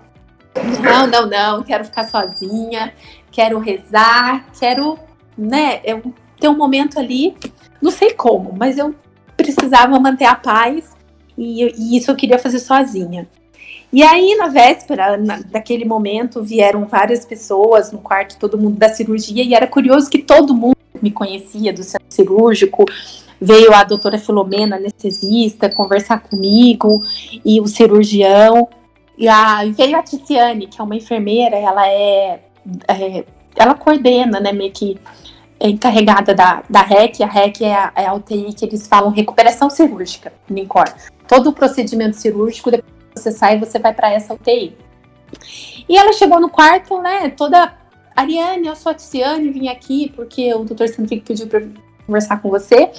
[0.84, 2.94] Não, não, não, quero ficar sozinha,
[3.32, 5.00] quero rezar, quero,
[5.38, 7.38] né, eu ter um momento ali,
[7.82, 8.94] não sei como, mas eu
[9.38, 10.92] precisava manter a paz
[11.38, 13.30] e, e isso eu queria fazer sozinha.
[13.94, 18.90] E aí, na véspera, na, daquele momento, vieram várias pessoas no quarto, todo mundo da
[18.90, 22.86] cirurgia, e era curioso que todo mundo me conhecia do centro cirúrgico.
[23.40, 27.04] Veio a doutora Filomena, anestesista, conversar comigo,
[27.44, 28.70] e o cirurgião.
[29.18, 32.40] E a, veio a Ticiane, que é uma enfermeira, ela é,
[32.88, 33.26] é
[33.56, 34.98] ela coordena, né, meio que
[35.60, 39.12] é encarregada da, da REC, a REC é a, é a UTI que eles falam
[39.12, 40.86] recuperação cirúrgica, NINCOR.
[41.28, 44.76] Todo o procedimento cirúrgico, depois você sai, você vai para essa UTI.
[45.88, 47.74] E ela chegou no quarto, né, toda,
[48.16, 51.62] Ariane, eu sou a Ticiane, vim aqui porque o doutor Santric pediu para
[52.06, 52.92] conversar com você.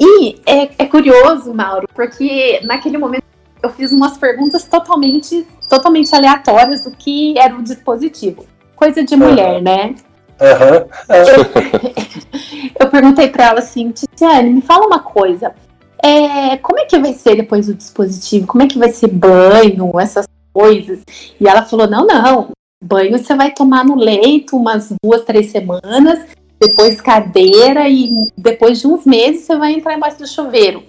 [0.00, 3.24] E é, é curioso, Mauro, porque naquele momento
[3.62, 8.46] eu fiz umas perguntas totalmente, totalmente aleatórias do que era o dispositivo.
[8.74, 9.94] Coisa de mulher, né?
[10.40, 10.86] Aham.
[12.80, 15.54] Eu perguntei para ela assim, Ticiane, me fala uma coisa.
[16.02, 18.46] É, como é que vai ser depois o dispositivo?
[18.46, 21.02] Como é que vai ser banho, essas coisas?
[21.40, 22.48] E ela falou: não, não.
[22.82, 26.26] Banho você vai tomar no leito umas duas, três semanas,
[26.58, 30.84] depois cadeira e depois de uns meses você vai entrar embaixo do chuveiro.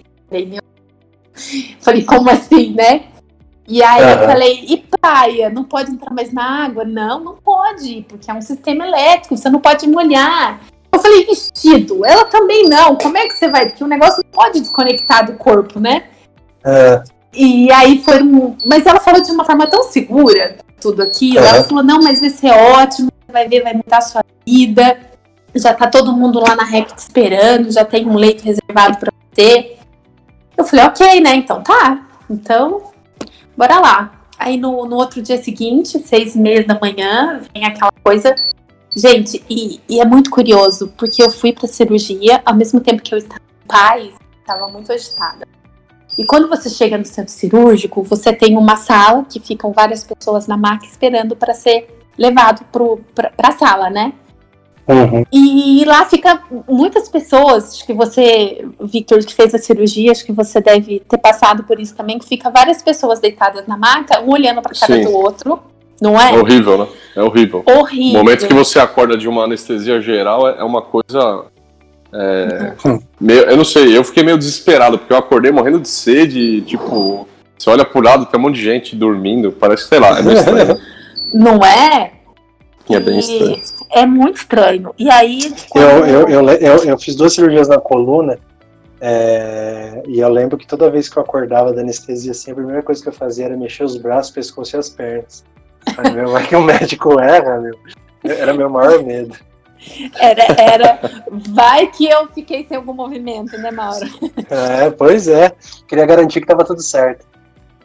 [1.80, 3.04] Falei, como assim, né?
[3.68, 4.26] E aí eu Aham.
[4.26, 5.48] falei, e praia?
[5.48, 6.84] Não pode entrar mais na água?
[6.84, 10.60] Não, não pode, porque é um sistema elétrico, você não pode molhar.
[11.02, 12.04] Eu falei, vestido?
[12.04, 12.94] Ela também não.
[12.94, 13.68] Como é que você vai?
[13.68, 16.04] Porque o negócio não pode desconectar do corpo, né?
[16.64, 17.02] É,
[17.34, 18.56] E aí foi um.
[18.64, 21.40] Mas ela falou de uma forma tão segura, tudo aquilo.
[21.40, 25.00] Ela falou: não, mas vai ser ótimo, você vai ver, vai mudar a sua vida.
[25.54, 29.12] Já tá todo mundo lá na REC te esperando, já tem um leito reservado pra
[29.34, 29.76] você.
[30.56, 31.34] Eu falei: ok, né?
[31.34, 32.06] Então tá.
[32.30, 32.92] Então,
[33.56, 34.12] bora lá.
[34.38, 38.34] Aí no, no outro dia seguinte, seis e meia da manhã, vem aquela coisa.
[38.94, 43.14] Gente, e, e é muito curioso, porque eu fui pra cirurgia, ao mesmo tempo que
[43.14, 45.46] eu estava em paz, estava muito agitada.
[46.16, 50.46] E quando você chega no centro cirúrgico, você tem uma sala que ficam várias pessoas
[50.46, 52.66] na maca esperando para ser levado
[53.14, 54.12] para a sala, né?
[54.86, 55.24] Uhum.
[55.32, 60.32] E lá fica muitas pessoas, acho que você, Victor, que fez a cirurgia, acho que
[60.32, 64.30] você deve ter passado por isso também, que fica várias pessoas deitadas na maca, um
[64.30, 65.04] olhando para cara Sim.
[65.04, 65.62] do outro,
[66.02, 66.34] não é?
[66.34, 66.86] É horrível, né?
[67.16, 67.62] É horrível.
[67.66, 68.20] Horrível.
[68.20, 71.44] O momento que você acorda de uma anestesia geral é é uma coisa.
[72.14, 73.00] é, Uhum.
[73.20, 76.60] meio- eu não sei, eu fiquei meio desesperado, porque eu acordei morrendo de sede, e,
[76.60, 80.22] tipo, você olha pro lado, tem um monte de gente dormindo, parece, sei lá, é
[80.22, 80.78] meio estranho.
[81.32, 82.12] Não é?
[82.90, 83.62] É bem estranho.
[83.90, 84.92] É muito estranho.
[84.98, 85.44] E aí.
[85.46, 88.38] Eu, quando- eu, eu, eu, eu fiz duas cirurgias na coluna
[89.00, 92.82] é, e eu lembro que toda vez que eu acordava da anestesia, assim, a primeira
[92.82, 95.44] coisa que eu fazia era mexer os braços, pescoço e as pernas.
[96.14, 97.78] Meu, vai que o médico erra, meu.
[98.24, 99.36] Era meu maior medo.
[100.18, 101.00] Era, era.
[101.30, 104.06] Vai que eu fiquei sem algum movimento, né, Mauro?
[104.48, 105.52] É, pois é.
[105.88, 107.26] Queria garantir que tava tudo certo.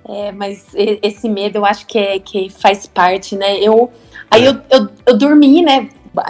[0.08, 3.58] É, mas esse medo eu acho que, é, que faz parte, né?
[3.60, 3.92] Eu,
[4.32, 5.90] aí eu, eu, eu dormi, né?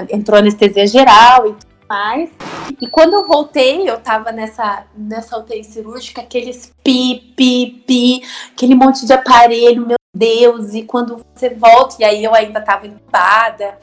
[0.10, 2.30] Entrou anestesia geral e tudo mais.
[2.82, 8.74] E quando eu voltei, eu tava nessa, nessa UTI cirúrgica, aqueles pi, pi, pi, aquele
[8.74, 10.74] monte de aparelho, meu Deus.
[10.74, 13.78] E quando você volta, e aí eu ainda tava entubada.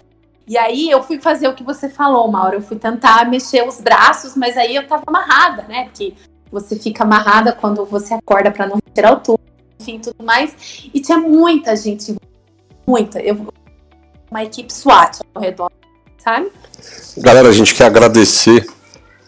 [0.47, 2.57] E aí eu fui fazer o que você falou, Mauro.
[2.57, 5.85] Eu fui tentar mexer os braços, mas aí eu tava amarrada, né?
[5.85, 6.15] Porque
[6.51, 9.41] você fica amarrada quando você acorda para não retirar o tubo,
[9.81, 10.89] enfim, tudo mais.
[10.93, 12.15] E tinha muita gente,
[12.87, 13.21] muita.
[13.21, 13.49] Eu,
[14.31, 15.71] uma equipe SWAT ao redor,
[16.19, 16.51] sabe?
[17.19, 18.67] Galera, a gente quer agradecer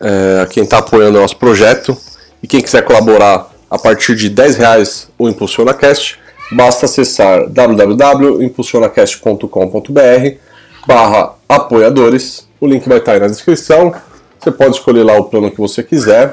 [0.00, 1.96] é, a quem está apoiando o nosso projeto
[2.42, 6.18] e quem quiser colaborar a partir de 10 reais o ImpulsionaCast,
[6.52, 10.46] basta acessar www.impulsionacast.com.br
[10.86, 13.92] barra apoiadores, o link vai estar aí na descrição,
[14.38, 16.32] você pode escolher lá o plano que você quiser.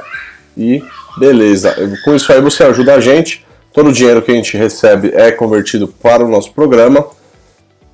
[0.55, 0.83] E
[1.17, 1.75] beleza.
[2.05, 5.31] Com isso aí você ajuda a gente, todo o dinheiro que a gente recebe é
[5.31, 7.07] convertido para o nosso programa.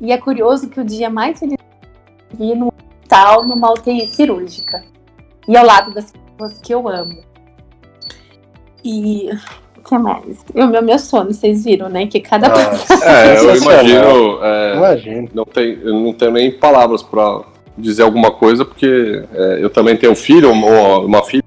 [0.00, 1.56] E é curioso que o dia mais feliz
[2.32, 4.82] eu vi no hospital, numa UTI cirúrgica.
[5.46, 7.18] E ao lado das pessoas que eu amo.
[8.84, 9.28] E
[9.76, 10.44] o que mais?
[10.54, 12.06] O meu, meu sono, vocês viram, né?
[12.06, 14.44] Que cada Nossa, É, eu imagino.
[14.44, 15.28] é, Imagina.
[15.34, 17.42] não tem, eu não tenho nem palavras para
[17.76, 21.42] dizer alguma coisa, porque é, eu também tenho filho, uma, uma filha.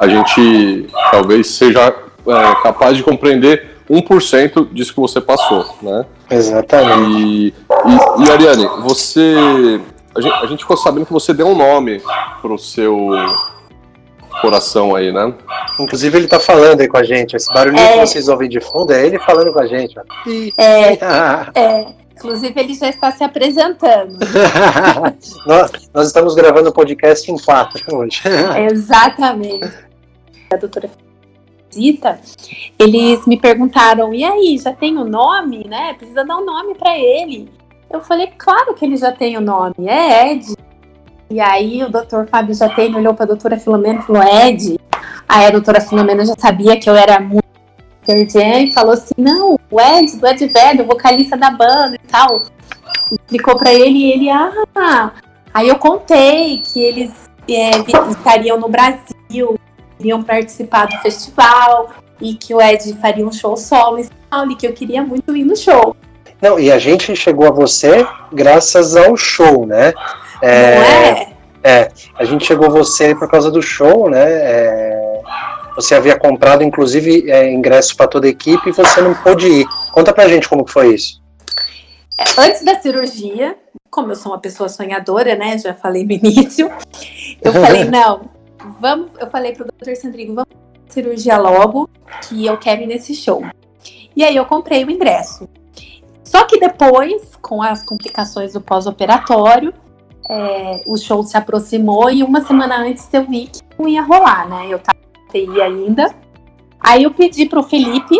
[0.00, 1.80] A gente talvez seja
[2.26, 6.04] é, capaz de compreender 1% disso que você passou, né?
[6.30, 7.18] Exatamente.
[7.18, 9.80] E, e, e, Ariane, você.
[10.14, 12.00] A gente, a gente ficou sabendo que você deu um nome
[12.40, 13.10] pro seu
[14.40, 15.32] coração aí, né?
[15.78, 17.34] Inclusive ele tá falando aí com a gente.
[17.36, 17.92] Esse barulhinho É.
[17.92, 19.98] que vocês ouvem de fundo é ele falando com a gente.
[19.98, 20.02] ó.
[20.56, 20.98] É,
[21.54, 24.16] é, inclusive ele já está se apresentando.
[25.46, 28.22] nós, nós estamos gravando o podcast em quatro hoje.
[28.70, 29.68] Exatamente.
[30.52, 30.90] A doutora
[31.74, 32.20] visita,
[32.78, 35.94] eles me perguntaram: e aí, já tem o nome, né?
[35.94, 37.50] Precisa dar um nome para ele.
[37.90, 40.54] Eu falei: claro que ele já tem o nome, é Ed.
[41.30, 44.78] E aí o doutor Fábio já tem, olhou para a doutora Filomena e falou: Ed.
[45.28, 47.44] Aí a doutora Filomena já sabia que eu era muito
[48.06, 52.42] e falou assim: não, o Ed, do Ed Vedder, o vocalista da banda e tal.
[53.10, 55.12] Explicou para ele e ele, ah.
[55.52, 57.12] Aí eu contei que eles
[57.48, 57.70] é,
[58.10, 59.58] estariam no Brasil,
[60.04, 61.90] iriam participar do festival
[62.20, 65.56] e que o Ed faria um show solo e que eu queria muito ir no
[65.56, 65.96] show.
[66.40, 69.94] Não, e a gente chegou a você graças ao show, né?
[70.42, 71.34] É, Não é?
[71.66, 74.22] É, a gente chegou a você por causa do show, né?
[74.22, 75.20] É,
[75.74, 79.66] você havia comprado, inclusive, é, ingresso para toda a equipe e você não pôde ir.
[79.90, 81.22] Conta pra gente como foi isso.
[82.18, 83.56] É, antes da cirurgia,
[83.90, 85.56] como eu sou uma pessoa sonhadora, né?
[85.56, 86.70] Já falei no início,
[87.40, 88.28] eu falei, não,
[88.80, 89.94] vamos, eu falei pro Dr.
[89.94, 91.90] Sandrigo, vamos cirurgia logo,
[92.28, 93.44] que eu quero ir nesse show.
[94.16, 95.48] E aí eu comprei o ingresso.
[96.22, 99.74] Só que depois, com as complicações do pós-operatório,
[100.28, 104.48] é, o show se aproximou e uma semana antes eu vi que não ia rolar,
[104.48, 104.66] né?
[104.68, 104.98] Eu tava
[105.30, 106.14] TI ainda.
[106.80, 108.16] Aí eu pedi pro Felipe,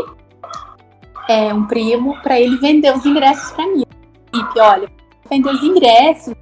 [1.28, 3.84] é, um primo, para ele vender os ingressos para mim.
[4.30, 4.88] Felipe, olha,
[5.30, 6.34] vender os ingressos,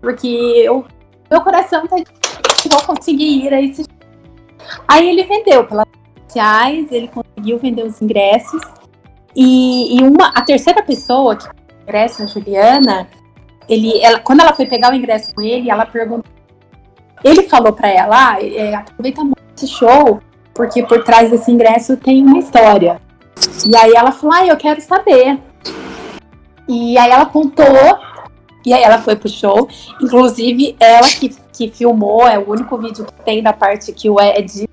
[0.00, 0.84] porque eu,
[1.30, 1.96] meu coração tá
[2.68, 3.84] vou conseguir ir a esse
[4.86, 8.60] Aí ele vendeu pelas redes sociais, ele conseguiu vender os ingressos.
[9.34, 11.46] E, e uma, a terceira pessoa que
[11.82, 13.08] ingresso, a Juliana,
[13.68, 16.30] ele, ela, quando ela foi pegar o ingresso com ele, ela perguntou.
[17.24, 20.20] Ele falou para ela: ah, é, aproveita muito esse show,
[20.54, 23.00] porque por trás desse ingresso tem uma história.
[23.66, 25.38] E aí ela falou: ah, eu quero saber.
[26.66, 27.98] E aí ela contou,
[28.68, 29.66] e aí ela foi pro show.
[30.00, 34.20] Inclusive, ela que, que filmou, é o único vídeo que tem da parte que o
[34.20, 34.68] Ed.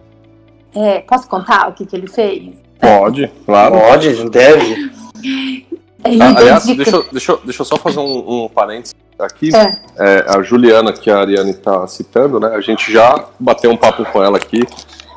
[0.76, 2.56] É, posso contar o que, que ele fez?
[2.80, 3.80] Pode, claro.
[3.80, 4.92] Pode, deve.
[6.04, 9.56] Ah, aliás, deixa, deixa, deixa eu só fazer um, um parênteses aqui.
[9.56, 9.80] É.
[9.98, 12.50] É, a Juliana, que a Ariane está citando, né?
[12.50, 14.62] A gente já bateu um papo com ela aqui.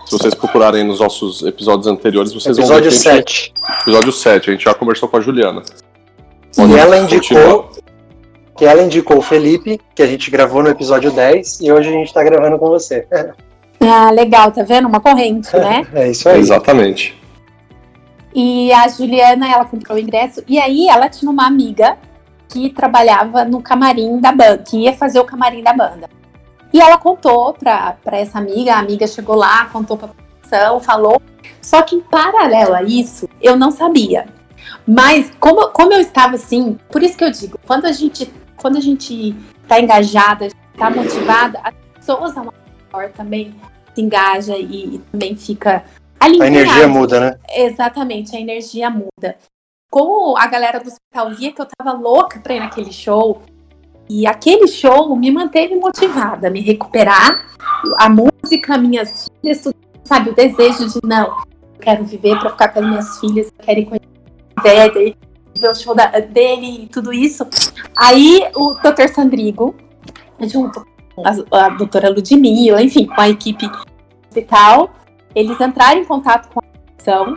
[0.06, 3.08] Se vocês procurarem nos nossos episódios anteriores, vocês episódio vão ver.
[3.08, 3.54] Episódio 7.
[3.82, 5.62] Episódio 7, a gente já conversou com a Juliana.
[6.56, 7.70] Pode e ela indicou.
[8.58, 11.92] Que ela indicou o Felipe, que a gente gravou no episódio 10, e hoje a
[11.92, 13.06] gente está gravando com você.
[13.80, 14.88] Ah, legal, tá vendo?
[14.88, 15.86] Uma corrente, né?
[15.94, 16.40] é isso aí.
[16.40, 17.16] Exatamente.
[18.34, 20.42] E a Juliana, ela comprou o ingresso.
[20.48, 21.96] E aí ela tinha uma amiga
[22.48, 26.10] que trabalhava no camarim da banda, que ia fazer o camarim da banda.
[26.72, 31.22] E ela contou pra, pra essa amiga, a amiga chegou lá, contou pra produção, falou.
[31.62, 34.26] Só que em paralelo a isso, eu não sabia.
[34.86, 38.76] Mas como, como eu estava assim, por isso que eu digo, quando a gente, quando
[38.76, 39.34] a gente
[39.66, 43.54] tá engajada, tá motivada, as pessoas ao redor também
[43.94, 45.84] se engaja e, e também fica
[46.20, 47.38] a energia muda, né?
[47.48, 49.36] Exatamente, a energia muda.
[49.90, 53.42] Como a galera do hospital via que eu tava louca pra ir naquele show,
[54.08, 57.46] e aquele show me manteve motivada, me recuperar,
[57.96, 62.68] a música, minhas filhas, tudo, sabe, o desejo de não, eu quero viver para ficar
[62.68, 64.08] com as minhas filhas, eu quero ir conhecer
[64.58, 65.16] o Vedder,
[65.58, 67.46] ver o show da, dele e tudo isso.
[67.96, 69.08] Aí o Dr.
[69.12, 69.74] Sandrigo,
[70.40, 73.68] junto com a, a doutora Ludmilla, enfim, com a equipe
[74.28, 74.90] hospital,
[75.34, 77.36] eles entraram em contato com a comissão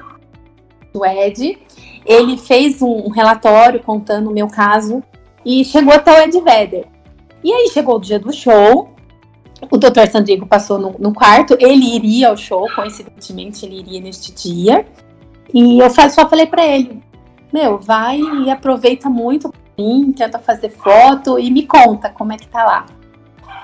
[0.94, 1.60] do Ed.
[2.06, 5.04] Ele fez um relatório contando o meu caso
[5.46, 6.88] e chegou até o Ed Vedder.
[7.44, 8.90] E aí chegou o dia do show.
[9.70, 10.08] O Dr.
[10.12, 11.56] Sandrigo passou no, no quarto.
[11.60, 14.86] Ele iria ao show, coincidentemente, ele iria neste dia.
[15.54, 17.02] E eu só falei para ele:
[17.52, 22.48] Meu, vai e aproveita muito mim, tenta fazer foto e me conta como é que
[22.48, 22.86] tá lá.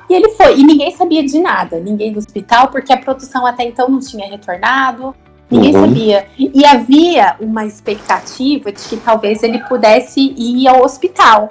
[0.09, 0.59] E ele foi.
[0.59, 4.27] E ninguém sabia de nada, ninguém do hospital, porque a produção até então não tinha
[4.29, 5.13] retornado,
[5.49, 5.87] ninguém uhum.
[5.87, 6.27] sabia.
[6.37, 11.49] E havia uma expectativa de que talvez ele pudesse ir ao hospital.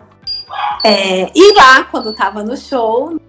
[0.82, 3.20] É, e lá, quando estava no show, no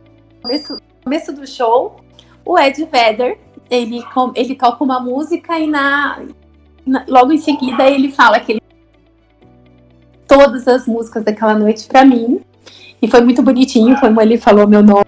[0.41, 1.97] começo, no começo do show,
[2.45, 3.37] o Ed Vedder,
[3.69, 4.01] ele,
[4.35, 6.21] ele toca uma música e na,
[6.85, 8.61] na, logo em seguida ele fala que ele
[10.27, 12.41] todas as músicas daquela noite para mim.
[13.01, 15.07] E foi muito bonitinho como ele falou meu nome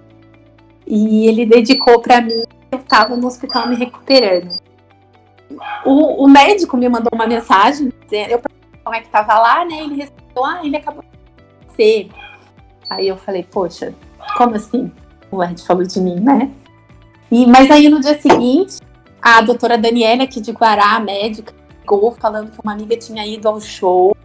[0.90, 4.58] e ele dedicou para mim, eu estava no hospital me recuperando.
[5.86, 9.66] O, o, médico me mandou uma mensagem, dizendo, eu perguntei como é que estava lá,
[9.66, 9.84] né?
[9.84, 12.10] Ele respondeu, ah, ele acabou de ser.
[12.90, 13.94] Aí eu falei, poxa,
[14.36, 14.92] como assim?
[15.32, 16.50] O Ed falou de mim, né?
[17.32, 18.78] E, mas aí no dia seguinte,
[19.22, 23.62] a doutora Daniela, aqui de Guará, médica, ligou falando que uma amiga tinha ido ao
[23.62, 24.16] show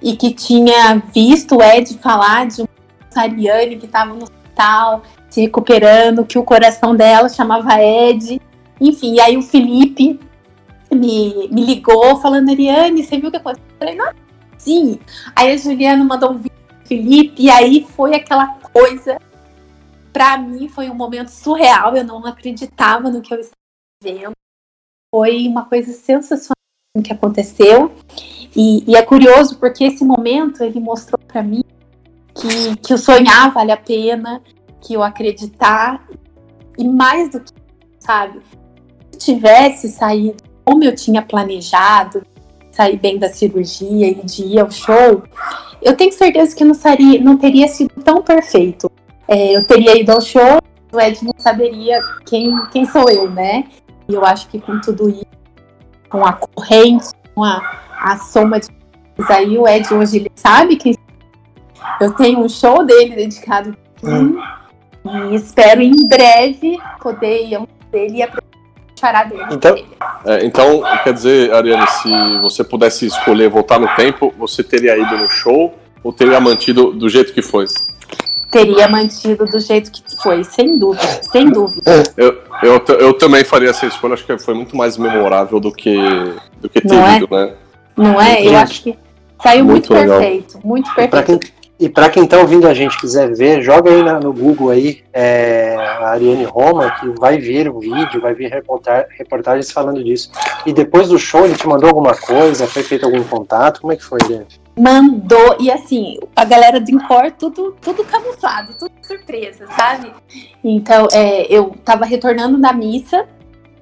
[0.00, 2.68] e que tinha visto o Ed falar de uma
[3.14, 8.40] Ariane que estava no hospital se recuperando, que o coração dela chamava Ed.
[8.80, 10.18] Enfim, e aí o Felipe
[10.90, 13.66] me, me ligou falando, Ariane, você viu o que aconteceu?
[13.68, 14.12] Eu falei, não,
[14.56, 14.98] sim.
[15.34, 19.18] Aí a Juliana mandou um vídeo do Felipe, e aí foi aquela coisa.
[20.12, 23.56] Pra mim foi um momento surreal, eu não acreditava no que eu estava
[24.02, 24.32] vendo.
[25.14, 26.56] Foi uma coisa sensacional.
[26.98, 27.92] O que aconteceu.
[28.54, 31.62] E, e, é curioso porque esse momento ele mostrou para mim
[32.34, 34.42] que, que o sonhar vale a pena,
[34.80, 36.06] que eu acreditar,
[36.78, 37.52] e mais do que,
[37.98, 38.40] sabe,
[39.12, 42.22] se tivesse saído como eu tinha planejado,
[42.72, 45.22] sair bem da cirurgia e de ir ao show,
[45.80, 48.90] eu tenho certeza que não, seria, não teria sido tão perfeito.
[49.28, 50.58] É, eu teria ido ao show,
[50.92, 53.64] o Ed não saberia quem, quem sou eu, né?
[54.08, 55.24] E eu acho que com tudo isso,
[56.08, 58.68] com a corrente, com a, a soma de
[59.16, 60.96] coisas aí, o Ed hoje ele sabe que
[62.00, 64.38] eu tenho um show dele dedicado a mim.
[65.04, 65.32] Hum.
[65.32, 69.44] E espero em breve poder ir ao dele e aproveitar dele.
[69.52, 69.76] Então,
[70.24, 75.16] é, então, quer dizer, Ariane, se você pudesse escolher voltar no tempo, você teria ido
[75.16, 77.66] no show ou teria mantido do jeito que foi?
[78.50, 82.02] Teria mantido do jeito que foi, sem dúvida, sem dúvida.
[82.16, 85.96] Eu, eu, eu também faria essa escolha, acho que foi muito mais memorável do que,
[86.60, 87.16] do que ter Não é?
[87.16, 87.52] ido, né?
[87.96, 88.46] Não é?
[88.46, 88.98] Eu acho que
[89.42, 91.56] saiu muito, muito perfeito, muito perfeito.
[91.78, 95.02] E para quem está ouvindo a gente quiser ver, joga aí na, no Google aí
[95.12, 100.30] é, a Ariane Roma, que vai vir o vídeo, vai vir reportar, reportagens falando disso.
[100.64, 103.82] E depois do show ele te mandou alguma coisa, foi feito algum contato?
[103.82, 104.46] Como é que foi, Ariane?
[104.78, 110.12] Mandou, e assim, a galera do Incor, tudo, tudo camuflado, tudo surpresa, sabe?
[110.62, 113.26] Então, é, eu tava retornando da missa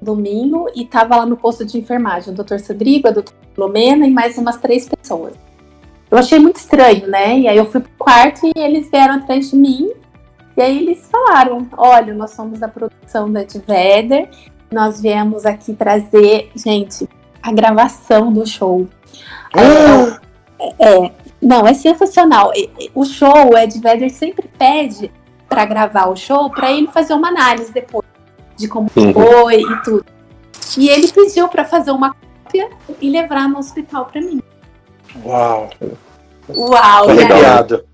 [0.01, 4.11] domingo e tava lá no posto de enfermagem, o doutor Cedrigo, a doutora Filomena e
[4.11, 5.35] mais umas três pessoas.
[6.11, 7.39] Eu achei muito estranho, né?
[7.41, 9.93] E aí eu fui pro quarto e eles vieram atrás de mim.
[10.57, 14.29] E aí eles falaram: olha, nós somos da produção da Diveder,
[14.71, 17.09] nós viemos aqui trazer, gente,
[17.43, 18.87] a gravação do show.
[19.53, 20.19] Aí,
[20.79, 22.53] é, não, é sensacional.
[22.95, 25.11] O show, o Ed Vedder sempre pede
[25.49, 28.05] para gravar o show para ele fazer uma análise depois
[28.57, 29.13] de como uhum.
[29.13, 30.07] foi e tudo.
[30.77, 34.43] E ele pediu para fazer uma cópia e levar no hospital para mim.
[35.25, 35.71] Uau!
[36.49, 37.05] Uau!
[37.11, 37.85] Obrigado.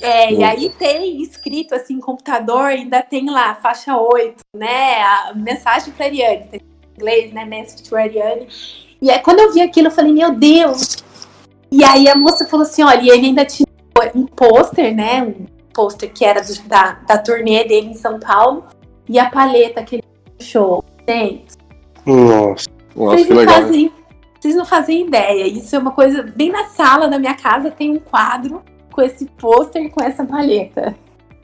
[0.00, 5.02] É, e aí tem escrito assim, computador, ainda tem lá, faixa 8, né?
[5.02, 7.44] A mensagem para Ariane, tem em inglês, né?
[7.44, 8.46] Message to Ariane.
[9.02, 10.96] E aí, quando eu vi aquilo, eu falei, meu Deus,
[11.70, 13.66] e aí a moça falou assim: olha, e ele ainda tinha
[14.14, 15.22] um pôster, né?
[15.22, 18.64] Um pôster que era do, da, da turnê dele em São Paulo.
[19.08, 20.04] E a paleta que ele
[20.40, 20.84] show.
[21.08, 21.56] Gente.
[22.04, 23.54] Nossa, vocês que legal.
[23.54, 23.92] Fazem,
[24.38, 25.46] vocês não fazem ideia.
[25.46, 26.22] Isso é uma coisa.
[26.22, 28.62] Bem na sala da minha casa tem um quadro
[28.92, 30.94] com esse pôster e com essa paleta.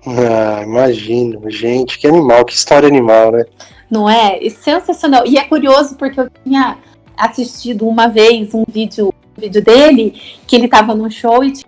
[0.07, 1.51] Ah, imagino.
[1.51, 3.45] Gente, que animal, que história animal, né?
[3.91, 4.45] Não é?
[4.45, 5.27] é sensacional.
[5.27, 6.79] E é curioso porque eu tinha
[7.17, 11.67] assistido uma vez um vídeo vídeo dele que ele tava num show e tinha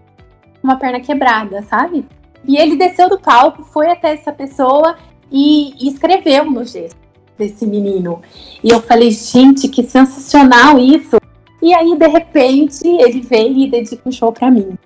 [0.62, 2.04] uma perna quebrada, sabe?
[2.44, 4.96] E ele desceu do palco, foi até essa pessoa
[5.30, 6.96] e, e escreveu no gesto
[7.38, 8.22] desse menino.
[8.62, 11.16] E eu falei, gente, que sensacional isso!
[11.62, 14.78] E aí, de repente, ele veio e dedica um show pra mim.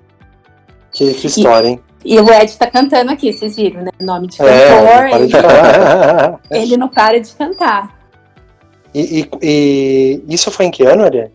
[0.92, 1.80] Que, que história, e, hein?
[2.04, 3.90] E o Ed tá cantando aqui, vocês viram, né?
[4.00, 5.04] O nome de é, cantor.
[5.04, 5.32] É, ele,
[6.62, 7.98] ele, não para de cantar.
[8.94, 11.30] E, e, e, isso foi em que ano, Ariane?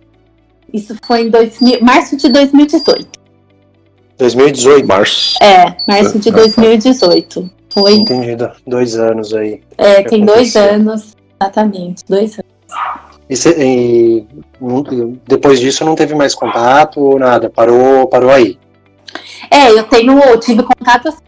[0.75, 3.07] Isso foi em 2000, março de 2018.
[4.17, 4.85] 2018?
[4.85, 5.37] Março.
[5.41, 7.49] É, março de 2018.
[7.69, 7.93] Foi.
[7.93, 8.51] Entendido.
[8.67, 9.61] Dois anos aí.
[9.77, 10.25] É, tem aconteceu.
[10.25, 12.51] dois anos, exatamente, dois anos.
[13.29, 14.27] E, cê, e,
[15.25, 17.49] depois disso não teve mais contato ou nada?
[17.49, 18.59] Parou, parou aí?
[19.49, 21.21] É, eu tenho, eu tive contato assim,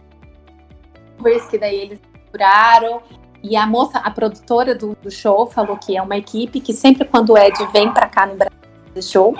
[1.50, 3.00] que daí eles procuraram.
[3.42, 7.06] E a moça, a produtora do, do, show, falou que é uma equipe que sempre
[7.06, 8.57] quando o Ed vem para cá no Brasil
[9.02, 9.34] show,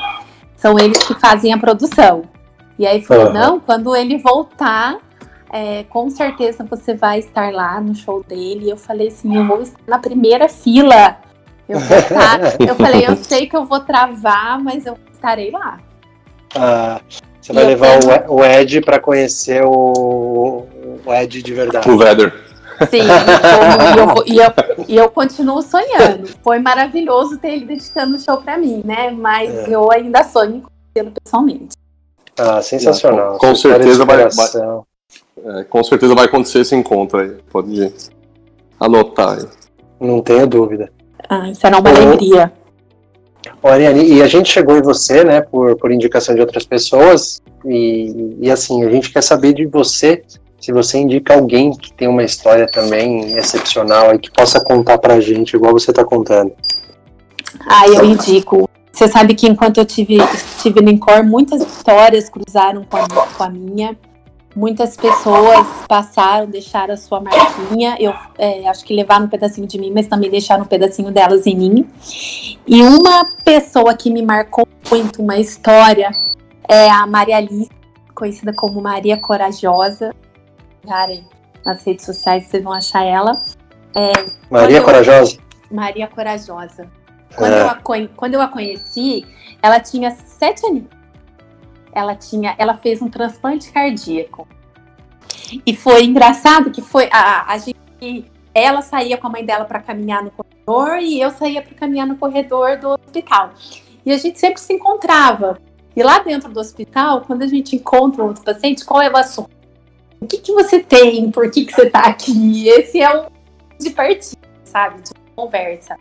[0.56, 2.22] são eles que fazem a produção.
[2.78, 3.32] E aí falou, uhum.
[3.32, 4.98] não, quando ele voltar,
[5.50, 8.66] é, com certeza você vai estar lá no show dele.
[8.66, 11.16] E eu falei assim, eu vou estar na primeira fila.
[11.68, 15.78] Eu, vou estar, eu falei, eu sei que eu vou travar, mas eu estarei lá.
[16.54, 17.00] Ah,
[17.40, 18.32] você vai levar tenho...
[18.32, 20.66] o Ed para conhecer o,
[21.04, 21.90] o Ed de verdade.
[21.90, 22.47] O Vedder.
[22.90, 26.28] Sim, e eu, e, eu, e eu continuo sonhando.
[26.42, 29.10] Foi maravilhoso ter ele dedicando o show para mim, né?
[29.10, 29.74] Mas é.
[29.74, 31.76] eu ainda sonho em conhecê-lo pessoalmente.
[32.38, 33.32] Ah, sensacional.
[33.38, 34.46] Com, com certeza vai, vai
[35.44, 37.36] é, com certeza vai acontecer esse encontro aí.
[37.50, 37.92] Pode
[38.78, 39.46] anotar aí.
[40.00, 40.92] Não tenho dúvida.
[41.28, 42.52] Ah, será uma alegria.
[43.62, 48.36] Ariane, e a gente chegou em você, né, por, por indicação de outras pessoas, e,
[48.40, 50.22] e assim, a gente quer saber de você
[50.60, 55.20] se você indica alguém que tem uma história também excepcional e que possa contar pra
[55.20, 56.52] gente, igual você tá contando.
[57.66, 58.68] Ah, eu indico.
[58.92, 63.44] Você sabe que enquanto eu tive, estive no Incor, muitas histórias cruzaram com a, com
[63.44, 63.96] a minha.
[64.56, 67.96] Muitas pessoas passaram, deixaram a sua marquinha.
[68.00, 71.46] Eu é, acho que levaram um pedacinho de mim, mas também deixaram um pedacinho delas
[71.46, 71.88] em mim.
[72.66, 76.10] E uma pessoa que me marcou muito uma história
[76.68, 77.70] é a Maria Alice,
[78.12, 80.12] conhecida como Maria Corajosa.
[81.64, 83.42] Nas redes sociais vocês vão achar ela.
[83.94, 84.12] É,
[84.50, 85.38] Maria Corajosa?
[85.70, 86.90] Maria Corajosa.
[87.34, 87.60] Quando, é.
[87.60, 89.26] eu a, quando eu a conheci,
[89.62, 90.84] ela tinha sete anos.
[91.92, 94.46] Ela tinha, ela fez um transplante cardíaco.
[95.64, 99.80] E foi engraçado que foi a, a gente, ela saía com a mãe dela para
[99.80, 103.52] caminhar no corredor e eu saía para caminhar no corredor do hospital.
[104.04, 105.58] E a gente sempre se encontrava.
[105.96, 109.50] E lá dentro do hospital, quando a gente encontra outro paciente, qual é o assunto?
[110.20, 111.30] O que, que você tem?
[111.30, 112.68] Por que, que você está aqui?
[112.68, 113.26] Esse é o
[113.78, 115.02] de partida, sabe?
[115.02, 115.96] De conversa.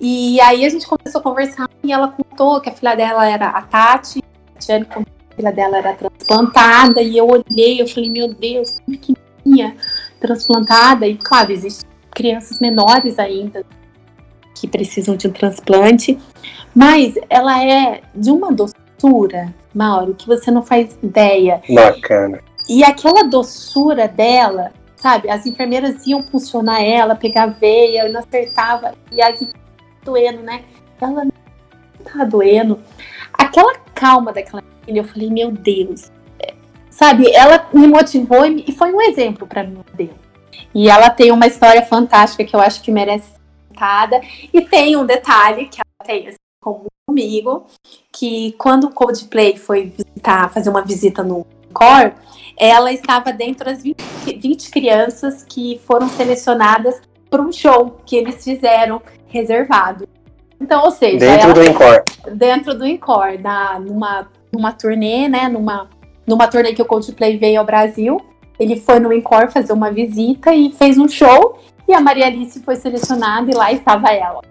[0.00, 3.48] E aí a gente começou a conversar e ela contou que a filha dela era
[3.48, 4.22] a Tati,
[4.54, 8.32] a Tiane contou que a filha dela era transplantada, e eu olhei, eu falei, meu
[8.32, 9.76] Deus, tão pequenininha,
[10.20, 13.64] transplantada, e claro, existem crianças menores ainda
[14.54, 16.18] que precisam de um transplante,
[16.74, 21.60] mas ela é de uma doçura, Mauro, que você não faz ideia.
[21.68, 22.40] Bacana.
[22.68, 25.30] E aquela doçura dela, sabe?
[25.30, 29.40] As enfermeiras iam funcionar ela, pegar veia, e não acertava, e as
[30.04, 30.64] doendo, né?
[31.00, 31.32] Ela não
[32.04, 32.78] tá doendo.
[33.32, 36.10] Aquela calma daquela menina, eu falei, meu Deus.
[36.90, 40.16] Sabe, ela me motivou e foi um exemplo para mim dele.
[40.74, 43.38] E ela tem uma história fantástica que eu acho que merece ser
[43.68, 44.20] contada.
[44.52, 46.36] E tem um detalhe que ela tem assim,
[47.06, 47.66] comigo,
[48.12, 52.12] que quando o Coldplay foi visitar, fazer uma visita no Core,
[52.58, 53.96] ela estava dentro das 20,
[54.36, 57.00] 20 crianças que foram selecionadas
[57.30, 60.08] para um show que eles fizeram reservado.
[60.60, 62.02] Então, ou seja, dentro do Encore.
[62.32, 65.48] Dentro do Encore, na, numa, numa turnê, né?
[65.48, 65.88] Numa,
[66.26, 68.20] numa turnê que o Coldplay veio ao Brasil.
[68.58, 71.60] Ele foi no Encore fazer uma visita e fez um show.
[71.86, 74.42] E a Maria Alice foi selecionada e lá estava ela.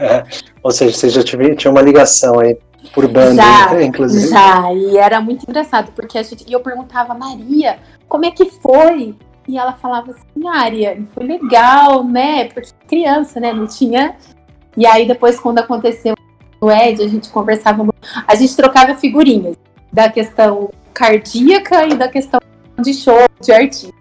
[0.00, 0.24] É,
[0.62, 2.56] ou seja, você já tinha, tinha uma ligação aí
[2.92, 4.28] por banda, já, né, inclusive.
[4.28, 7.78] Já, e era muito engraçado, porque a gente, eu perguntava, Maria,
[8.08, 9.14] como é que foi?
[9.48, 12.44] E ela falava assim, Aria, foi legal, né?
[12.46, 13.52] Porque criança, né?
[13.52, 14.16] Não tinha.
[14.76, 16.14] E aí depois, quando aconteceu
[16.60, 17.84] o Ed, a gente conversava,
[18.26, 19.56] a gente trocava figurinhas
[19.92, 22.40] da questão cardíaca e da questão
[22.80, 23.92] de show, de artista.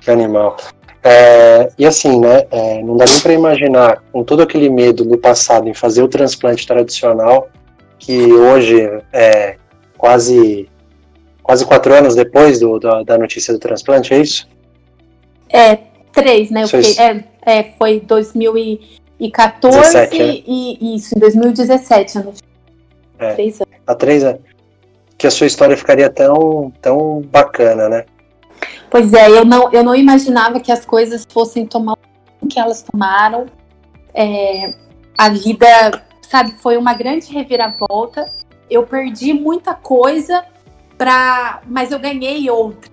[0.00, 0.56] Que animal.
[1.08, 2.46] É, e assim, né?
[2.50, 6.08] É, não dá nem para imaginar, com todo aquele medo do passado em fazer o
[6.08, 7.48] transplante tradicional,
[7.98, 8.76] que hoje
[9.10, 9.56] é
[9.96, 10.68] quase
[11.42, 14.46] quase quatro anos depois do, da, da notícia do transplante, é isso?
[15.48, 15.78] É,
[16.12, 16.66] três, né?
[16.66, 20.42] Fiquei, é, é, foi 2014 17, né?
[20.46, 22.16] e isso, em 2017.
[22.16, 22.34] Eu
[23.18, 23.74] é, três anos.
[23.86, 24.42] Há três anos.
[25.16, 28.04] Que a sua história ficaria tão, tão bacana, né?
[28.90, 31.96] Pois é, eu não, eu não imaginava que as coisas fossem tomar
[32.40, 33.46] o que elas tomaram.
[34.14, 34.74] É,
[35.16, 38.32] a vida, sabe, foi uma grande reviravolta.
[38.70, 40.44] Eu perdi muita coisa
[40.96, 42.90] para, mas eu ganhei outras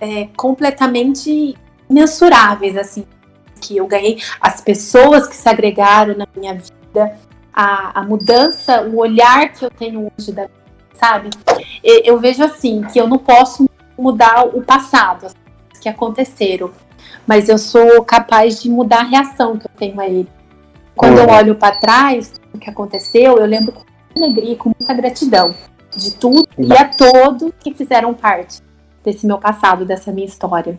[0.00, 1.56] é, completamente
[1.88, 3.06] mensuráveis, assim,
[3.60, 7.18] que eu ganhei as pessoas que se agregaram na minha vida,
[7.52, 10.48] a, a mudança, o olhar que eu tenho hoje da
[10.94, 11.30] sabe?
[11.82, 13.68] Eu, eu vejo assim que eu não posso
[13.98, 16.70] mudar o passado, as coisas que aconteceram,
[17.26, 20.28] mas eu sou capaz de mudar a reação que eu tenho a ele.
[20.96, 21.24] Quando uhum.
[21.24, 23.82] eu olho para trás, o que aconteceu, eu lembro com
[24.14, 25.54] muita alegria, com muita gratidão
[25.96, 28.60] de tudo e a todos que fizeram parte
[29.02, 30.78] desse meu passado, dessa minha história.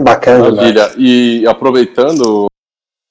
[0.00, 0.50] Bacana.
[0.50, 0.92] Maravilha.
[0.96, 2.46] E aproveitando,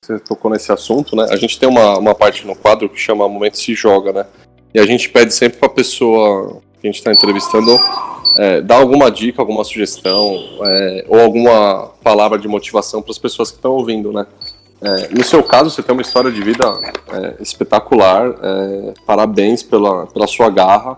[0.03, 1.27] você tocou nesse assunto, né?
[1.29, 4.25] A gente tem uma, uma parte no quadro que chama Momento Se Joga, né?
[4.73, 7.77] E a gente pede sempre para a pessoa que a gente está entrevistando
[8.37, 13.49] é, dar alguma dica, alguma sugestão é, ou alguma palavra de motivação para as pessoas
[13.51, 14.25] que estão ouvindo, né?
[14.81, 16.65] É, no seu caso, você tem uma história de vida
[17.13, 18.29] é, espetacular.
[18.41, 20.97] É, parabéns pela, pela sua garra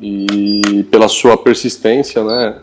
[0.00, 2.56] e pela sua persistência, né?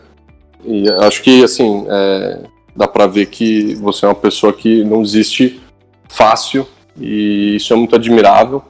[0.64, 2.40] E acho que, assim, é,
[2.76, 5.60] dá para ver que você é uma pessoa que não desiste
[6.08, 6.66] fácil
[7.00, 8.62] e isso é muito admirável.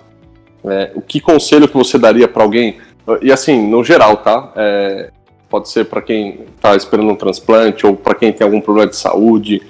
[0.65, 2.79] É, o que conselho que você daria para alguém?
[3.23, 4.53] E assim, no geral, tá?
[4.55, 5.11] É,
[5.51, 8.97] pode ser para quem está esperando um transplante ou para quem tem algum problema de
[8.97, 9.61] saúde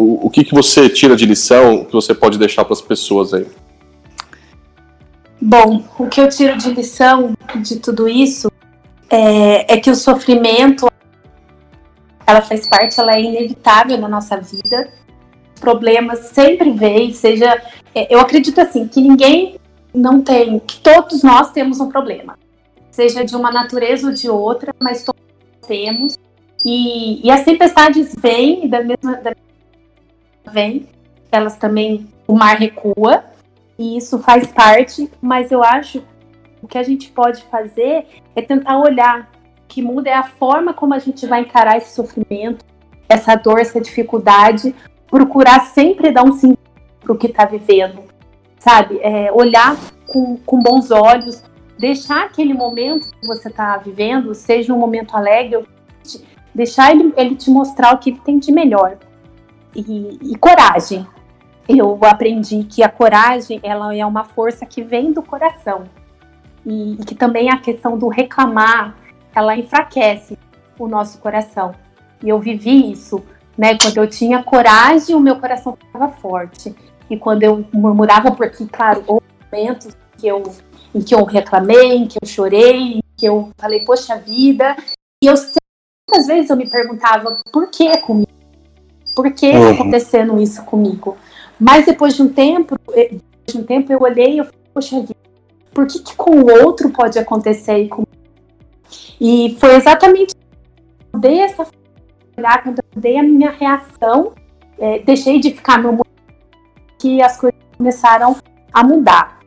[0.00, 3.34] o, o que, que você tira de lição que você pode deixar para as pessoas
[3.34, 3.46] aí?
[5.40, 8.50] Bom, o que eu tiro de lição de tudo isso
[9.10, 10.90] é, é que o sofrimento
[12.26, 14.90] ela faz parte, ela é inevitável na nossa vida.
[15.60, 17.60] Problemas sempre vêm, seja.
[17.94, 19.56] É, eu acredito assim, que ninguém
[19.92, 22.38] não tem, que todos nós temos um problema.
[22.90, 25.20] Seja de uma natureza ou de outra, mas todos
[25.70, 26.18] temos.
[26.64, 29.32] E, e as tempestades vêm da mesma, da
[30.52, 30.88] vem,
[31.30, 33.24] elas também, o mar recua,
[33.78, 36.02] e isso faz parte, mas eu acho
[36.60, 39.30] o que a gente pode fazer é tentar olhar.
[39.64, 42.64] O que muda é a forma como a gente vai encarar esse sofrimento,
[43.08, 44.74] essa dor, essa dificuldade,
[45.06, 46.58] procurar sempre dar um sentido
[47.00, 48.02] para o que está vivendo,
[48.58, 48.98] sabe?
[49.00, 49.76] É, olhar
[50.08, 51.42] com, com bons olhos,
[51.80, 55.66] deixar aquele momento que você está vivendo, seja um momento alegre,
[56.54, 58.98] deixar ele, ele te mostrar o que ele tem de melhor.
[59.74, 61.06] E, e coragem.
[61.66, 65.84] Eu aprendi que a coragem ela é uma força que vem do coração
[66.66, 68.96] e, e que também a questão do reclamar,
[69.34, 70.36] ela enfraquece
[70.78, 71.72] o nosso coração.
[72.22, 73.22] E eu vivi isso,
[73.56, 73.78] né?
[73.80, 76.74] Quando eu tinha coragem, o meu coração ficava forte.
[77.08, 80.42] E quando eu murmurava, porque, claro, houve momentos que eu,
[80.94, 84.76] em que eu reclamei, em que eu chorei, em que eu falei, poxa vida.
[85.22, 85.34] E eu
[86.10, 88.30] muitas vezes eu me perguntava, por que comigo?
[89.14, 89.70] Por que uhum.
[89.70, 91.16] acontecendo isso comigo?
[91.58, 95.00] Mas depois de um tempo, depois de um tempo eu olhei e eu falei, poxa
[95.00, 95.16] vida,
[95.72, 98.10] por que, que com o outro pode acontecer e comigo?
[99.20, 101.66] E foi exatamente quando eu dei essa
[102.36, 104.32] olhar, quando eu dei a minha reação,
[104.78, 106.00] é, deixei de ficar no
[106.98, 108.36] que as coisas começaram
[108.72, 109.39] a mudar.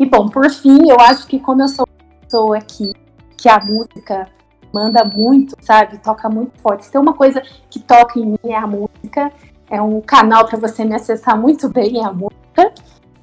[0.00, 2.92] E bom, por fim, eu acho que como eu sou uma pessoa aqui,
[3.36, 4.26] que a música
[4.72, 5.98] manda muito, sabe?
[5.98, 6.86] Toca muito forte.
[6.86, 9.30] Se tem uma coisa que toca em mim é a música.
[9.68, 12.72] É um canal para você me acessar muito bem, é a música.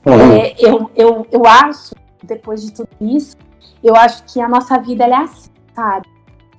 [0.05, 0.32] Uhum.
[0.34, 3.36] É, eu, eu, eu acho depois de tudo isso,
[3.84, 6.07] eu acho que a nossa vida é assim, sabe?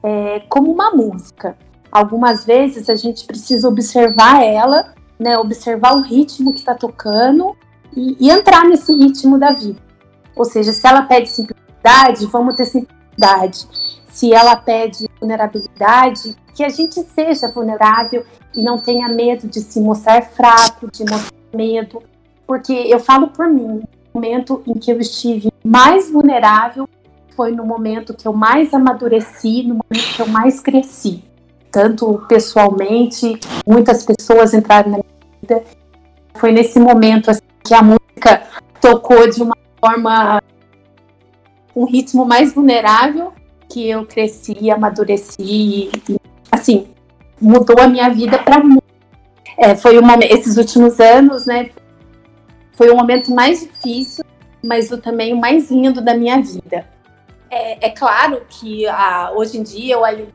[0.03, 1.57] É como uma música.
[1.93, 5.39] Algumas vezes a gente precisa observar ela, né?
[5.39, 7.57] Observar o ritmo que está tocando
[7.97, 9.88] e, e, entrar nesse ritmo da vida.
[10.39, 13.67] Ou seja, se ela pede simplicidade, vamos ter simplicidade.
[14.09, 18.25] Se ela pede vulnerabilidade, que a gente seja vulnerável
[18.55, 22.01] e não tenha medo de se mostrar fraco, de mostrar medo.
[22.47, 23.83] Porque eu falo por mim,
[24.15, 26.89] momento em que eu estive mais vulnerável
[27.37, 31.23] foi no momento que eu mais amadureci, no momento que eu mais cresci.
[31.71, 35.65] Tanto pessoalmente, muitas pessoas entraram na minha vida.
[36.35, 38.43] Foi nesse momento assim, que a música
[38.81, 40.43] tocou de uma forma,
[41.75, 43.33] um ritmo mais vulnerável,
[43.69, 46.17] que eu cresci, amadureci e,
[46.51, 46.89] assim,
[47.41, 48.79] mudou a minha vida para mim.
[49.57, 51.71] É, foi uma, esses últimos anos, né,
[52.79, 54.25] foi o momento mais difícil,
[54.63, 56.87] mas o, também o mais lindo da minha vida.
[57.51, 60.29] É, é claro que ah, hoje em dia eu ali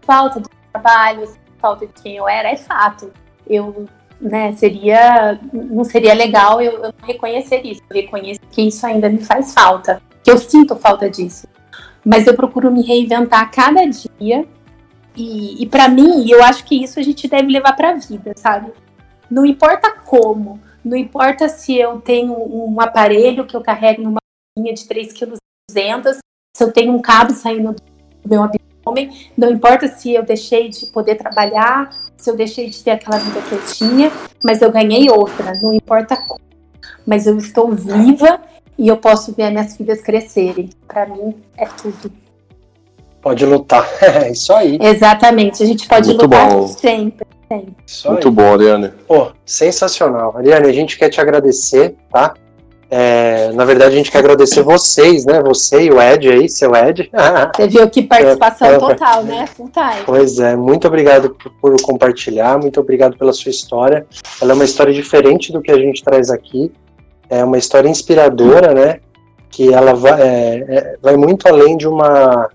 [0.00, 3.12] falta do trabalho, falta de quem eu era, é fato.
[3.46, 3.86] Eu
[4.22, 9.24] né, seria não seria legal eu, eu reconhecer isso, eu reconheço que isso ainda me
[9.24, 11.46] faz falta, que eu sinto falta disso.
[12.04, 14.46] Mas eu procuro me reinventar a cada dia
[15.16, 18.32] e, e para mim, eu acho que isso a gente deve levar para a vida,
[18.36, 18.72] sabe?
[19.30, 24.20] Não importa como, não importa se eu tenho um aparelho que eu carrego numa
[24.56, 25.36] linha de 3,2
[25.70, 26.18] kg,
[26.56, 28.71] se eu tenho um cabo saindo do meu abdômen,
[29.36, 33.40] não importa se eu deixei de poder trabalhar, se eu deixei de ter aquela vida
[33.42, 34.10] que eu tinha,
[34.42, 36.40] mas eu ganhei outra, não importa como.
[37.06, 38.40] Mas eu estou viva
[38.78, 40.70] e eu posso ver minhas filhas crescerem.
[40.86, 42.12] Para mim é tudo.
[43.20, 44.78] Pode lutar, é isso aí.
[44.80, 46.66] Exatamente, a gente pode Muito lutar bom.
[46.66, 47.26] sempre.
[47.86, 48.34] Isso Muito aí.
[48.34, 48.88] bom, Ariane.
[49.06, 50.36] Pô, sensacional.
[50.36, 52.34] Ariane, a gente quer te agradecer, tá?
[52.94, 55.40] É, na verdade, a gente quer agradecer vocês, né?
[55.40, 57.10] Você e o Ed aí, seu Ed.
[57.56, 59.46] Você viu que participação é, é, total, né?
[59.46, 60.04] Full time.
[60.04, 64.06] Pois é, muito obrigado por, por, compartilhar, muito obrigado pela sua história.
[64.42, 66.70] Ela é uma história diferente do que a gente traz aqui.
[67.30, 69.00] É uma história inspiradora, né?
[69.48, 72.50] Que ela vai, é, é vai muito além de uma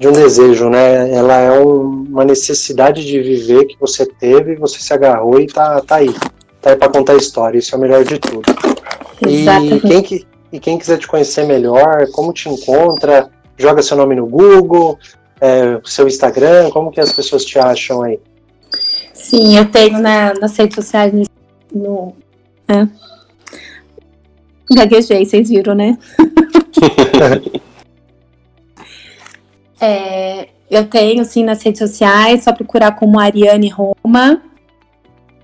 [0.00, 1.14] de um desejo, né?
[1.14, 5.80] Ela é um, uma necessidade de viver que você teve, você se agarrou e tá,
[5.82, 6.12] tá aí.
[6.60, 8.42] Tá aí para contar a história, isso é o melhor de tudo.
[9.26, 14.26] E quem, e quem quiser te conhecer melhor, como te encontra, joga seu nome no
[14.26, 14.98] Google,
[15.40, 18.18] é, seu Instagram, como que as pessoas te acham aí?
[19.12, 21.24] Sim, eu tenho na, nas redes sociais no.
[21.72, 22.16] no
[22.68, 22.88] é.
[24.72, 25.98] Gaguejei, vocês viram, né?
[29.82, 34.42] É, eu tenho, sim, nas redes sociais, só procurar como Ariane Roma.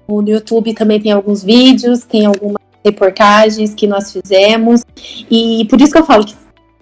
[0.06, 4.82] No YouTube também tem alguns vídeos, tem algumas reportagens que nós fizemos.
[5.30, 6.34] E por isso que eu falo que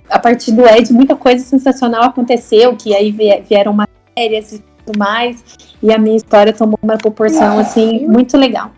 [0.08, 3.10] a partir do Ed, muita coisa sensacional aconteceu, que aí
[3.48, 5.42] vieram matérias e tudo mais.
[5.82, 8.70] E a minha história tomou uma proporção, assim, muito legal.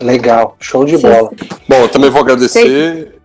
[0.00, 1.30] Legal, show de bola.
[1.68, 3.22] Bom, eu também vou agradecer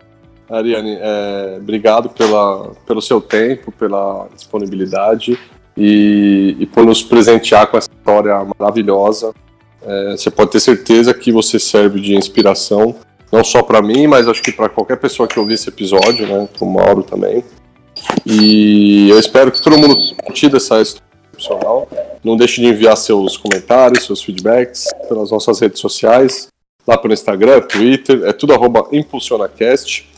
[0.50, 5.38] Ariane, é, obrigado pela, pelo seu tempo, pela disponibilidade
[5.76, 9.34] e, e por nos presentear com essa história maravilhosa.
[9.82, 12.96] É, você pode ter certeza que você serve de inspiração
[13.32, 16.48] não só para mim, mas acho que para qualquer pessoa que ouvir esse episódio, né,
[16.52, 17.44] para o Mauro também.
[18.26, 21.88] E eu espero que todo mundo tenha tido essa excepcional.
[22.24, 26.48] Não deixe de enviar seus comentários, seus feedbacks pelas nossas redes sociais,
[26.86, 30.10] lá pelo Instagram, Twitter, é tudo arroba ImpulsionaCast.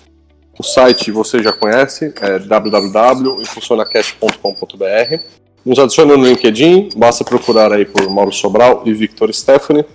[0.58, 5.24] O site você já conhece, é www.impulsionacast.com.br.
[5.66, 9.86] Nos adicione no LinkedIn, basta procurar aí por Mauro Sobral e Victor Stephanie.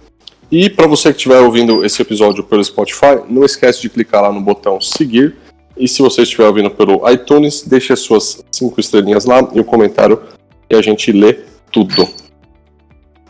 [0.51, 4.33] E para você que estiver ouvindo esse episódio pelo Spotify, não esquece de clicar lá
[4.33, 5.37] no botão seguir.
[5.77, 9.63] E se você estiver ouvindo pelo iTunes, deixe as suas cinco estrelinhas lá e o
[9.63, 10.21] um comentário
[10.69, 11.41] que a gente lê
[11.73, 12.09] tudo.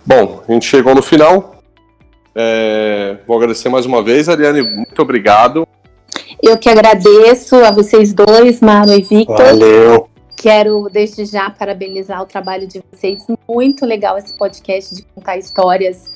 [0.04, 1.62] Bom, a gente chegou no final.
[2.34, 3.16] É...
[3.26, 4.62] Vou agradecer mais uma vez, Ariane.
[4.62, 5.66] Muito obrigado.
[6.42, 9.38] Eu que agradeço a vocês dois, Maro e Victor.
[9.38, 10.13] Valeu.
[10.44, 13.24] Quero desde já parabenizar o trabalho de vocês.
[13.48, 16.12] Muito legal esse podcast de contar histórias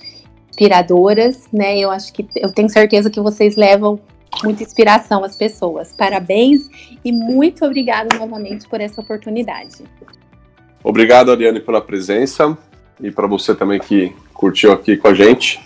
[0.51, 1.79] inspiradoras, né?
[1.79, 3.99] Eu acho que eu tenho certeza que vocês levam
[4.45, 5.95] muita inspiração às pessoas.
[5.97, 6.68] Parabéns
[7.03, 9.76] e muito obrigada novamente por essa oportunidade.
[10.85, 12.55] Obrigado, Ariane, pela presença
[13.01, 15.59] e para você também que curtiu aqui com a gente.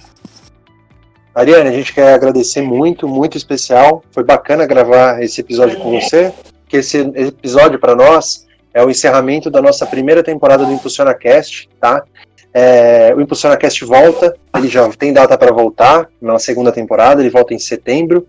[1.34, 4.04] Ariane, a gente quer agradecer muito, muito especial.
[4.12, 9.50] Foi bacana gravar esse episódio com você, porque esse episódio para nós é o encerramento
[9.50, 12.02] da nossa primeira temporada do Impulsiona Cast, tá?
[12.54, 17.30] É, o Impulsiona Cast volta, ele já tem data para voltar na segunda temporada, ele
[17.30, 18.26] volta em setembro,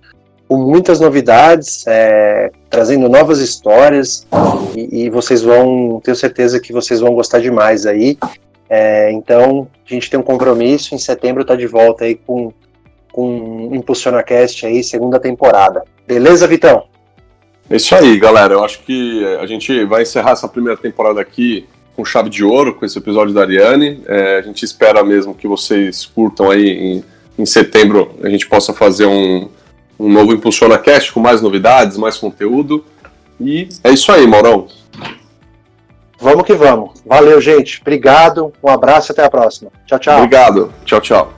[0.48, 4.28] com muitas novidades, é, trazendo novas histórias,
[4.76, 8.18] e, e, vocês vão, tenho certeza que vocês vão gostar demais aí.
[8.70, 12.52] É, então, a gente tem um compromisso, em setembro tá de volta aí com
[13.14, 15.84] com ImpulsionaCast aí, segunda temporada.
[16.06, 16.86] Beleza, Vitão?
[17.70, 18.54] É isso aí, galera.
[18.54, 22.74] Eu acho que a gente vai encerrar essa primeira temporada aqui com chave de ouro,
[22.76, 24.02] com esse episódio da Ariane.
[24.06, 27.04] É, a gente espera mesmo que vocês curtam aí em,
[27.38, 29.50] em setembro, a gente possa fazer um,
[30.00, 32.84] um novo ImpulsionaCast com mais novidades, mais conteúdo.
[33.40, 34.68] E é isso aí, Maurão.
[36.20, 37.02] Vamos que vamos.
[37.06, 37.82] Valeu, gente.
[37.82, 38.54] Obrigado.
[38.64, 39.72] Um abraço e até a próxima.
[39.86, 40.18] Tchau, tchau.
[40.18, 40.74] Obrigado.
[40.86, 41.33] Tchau, tchau.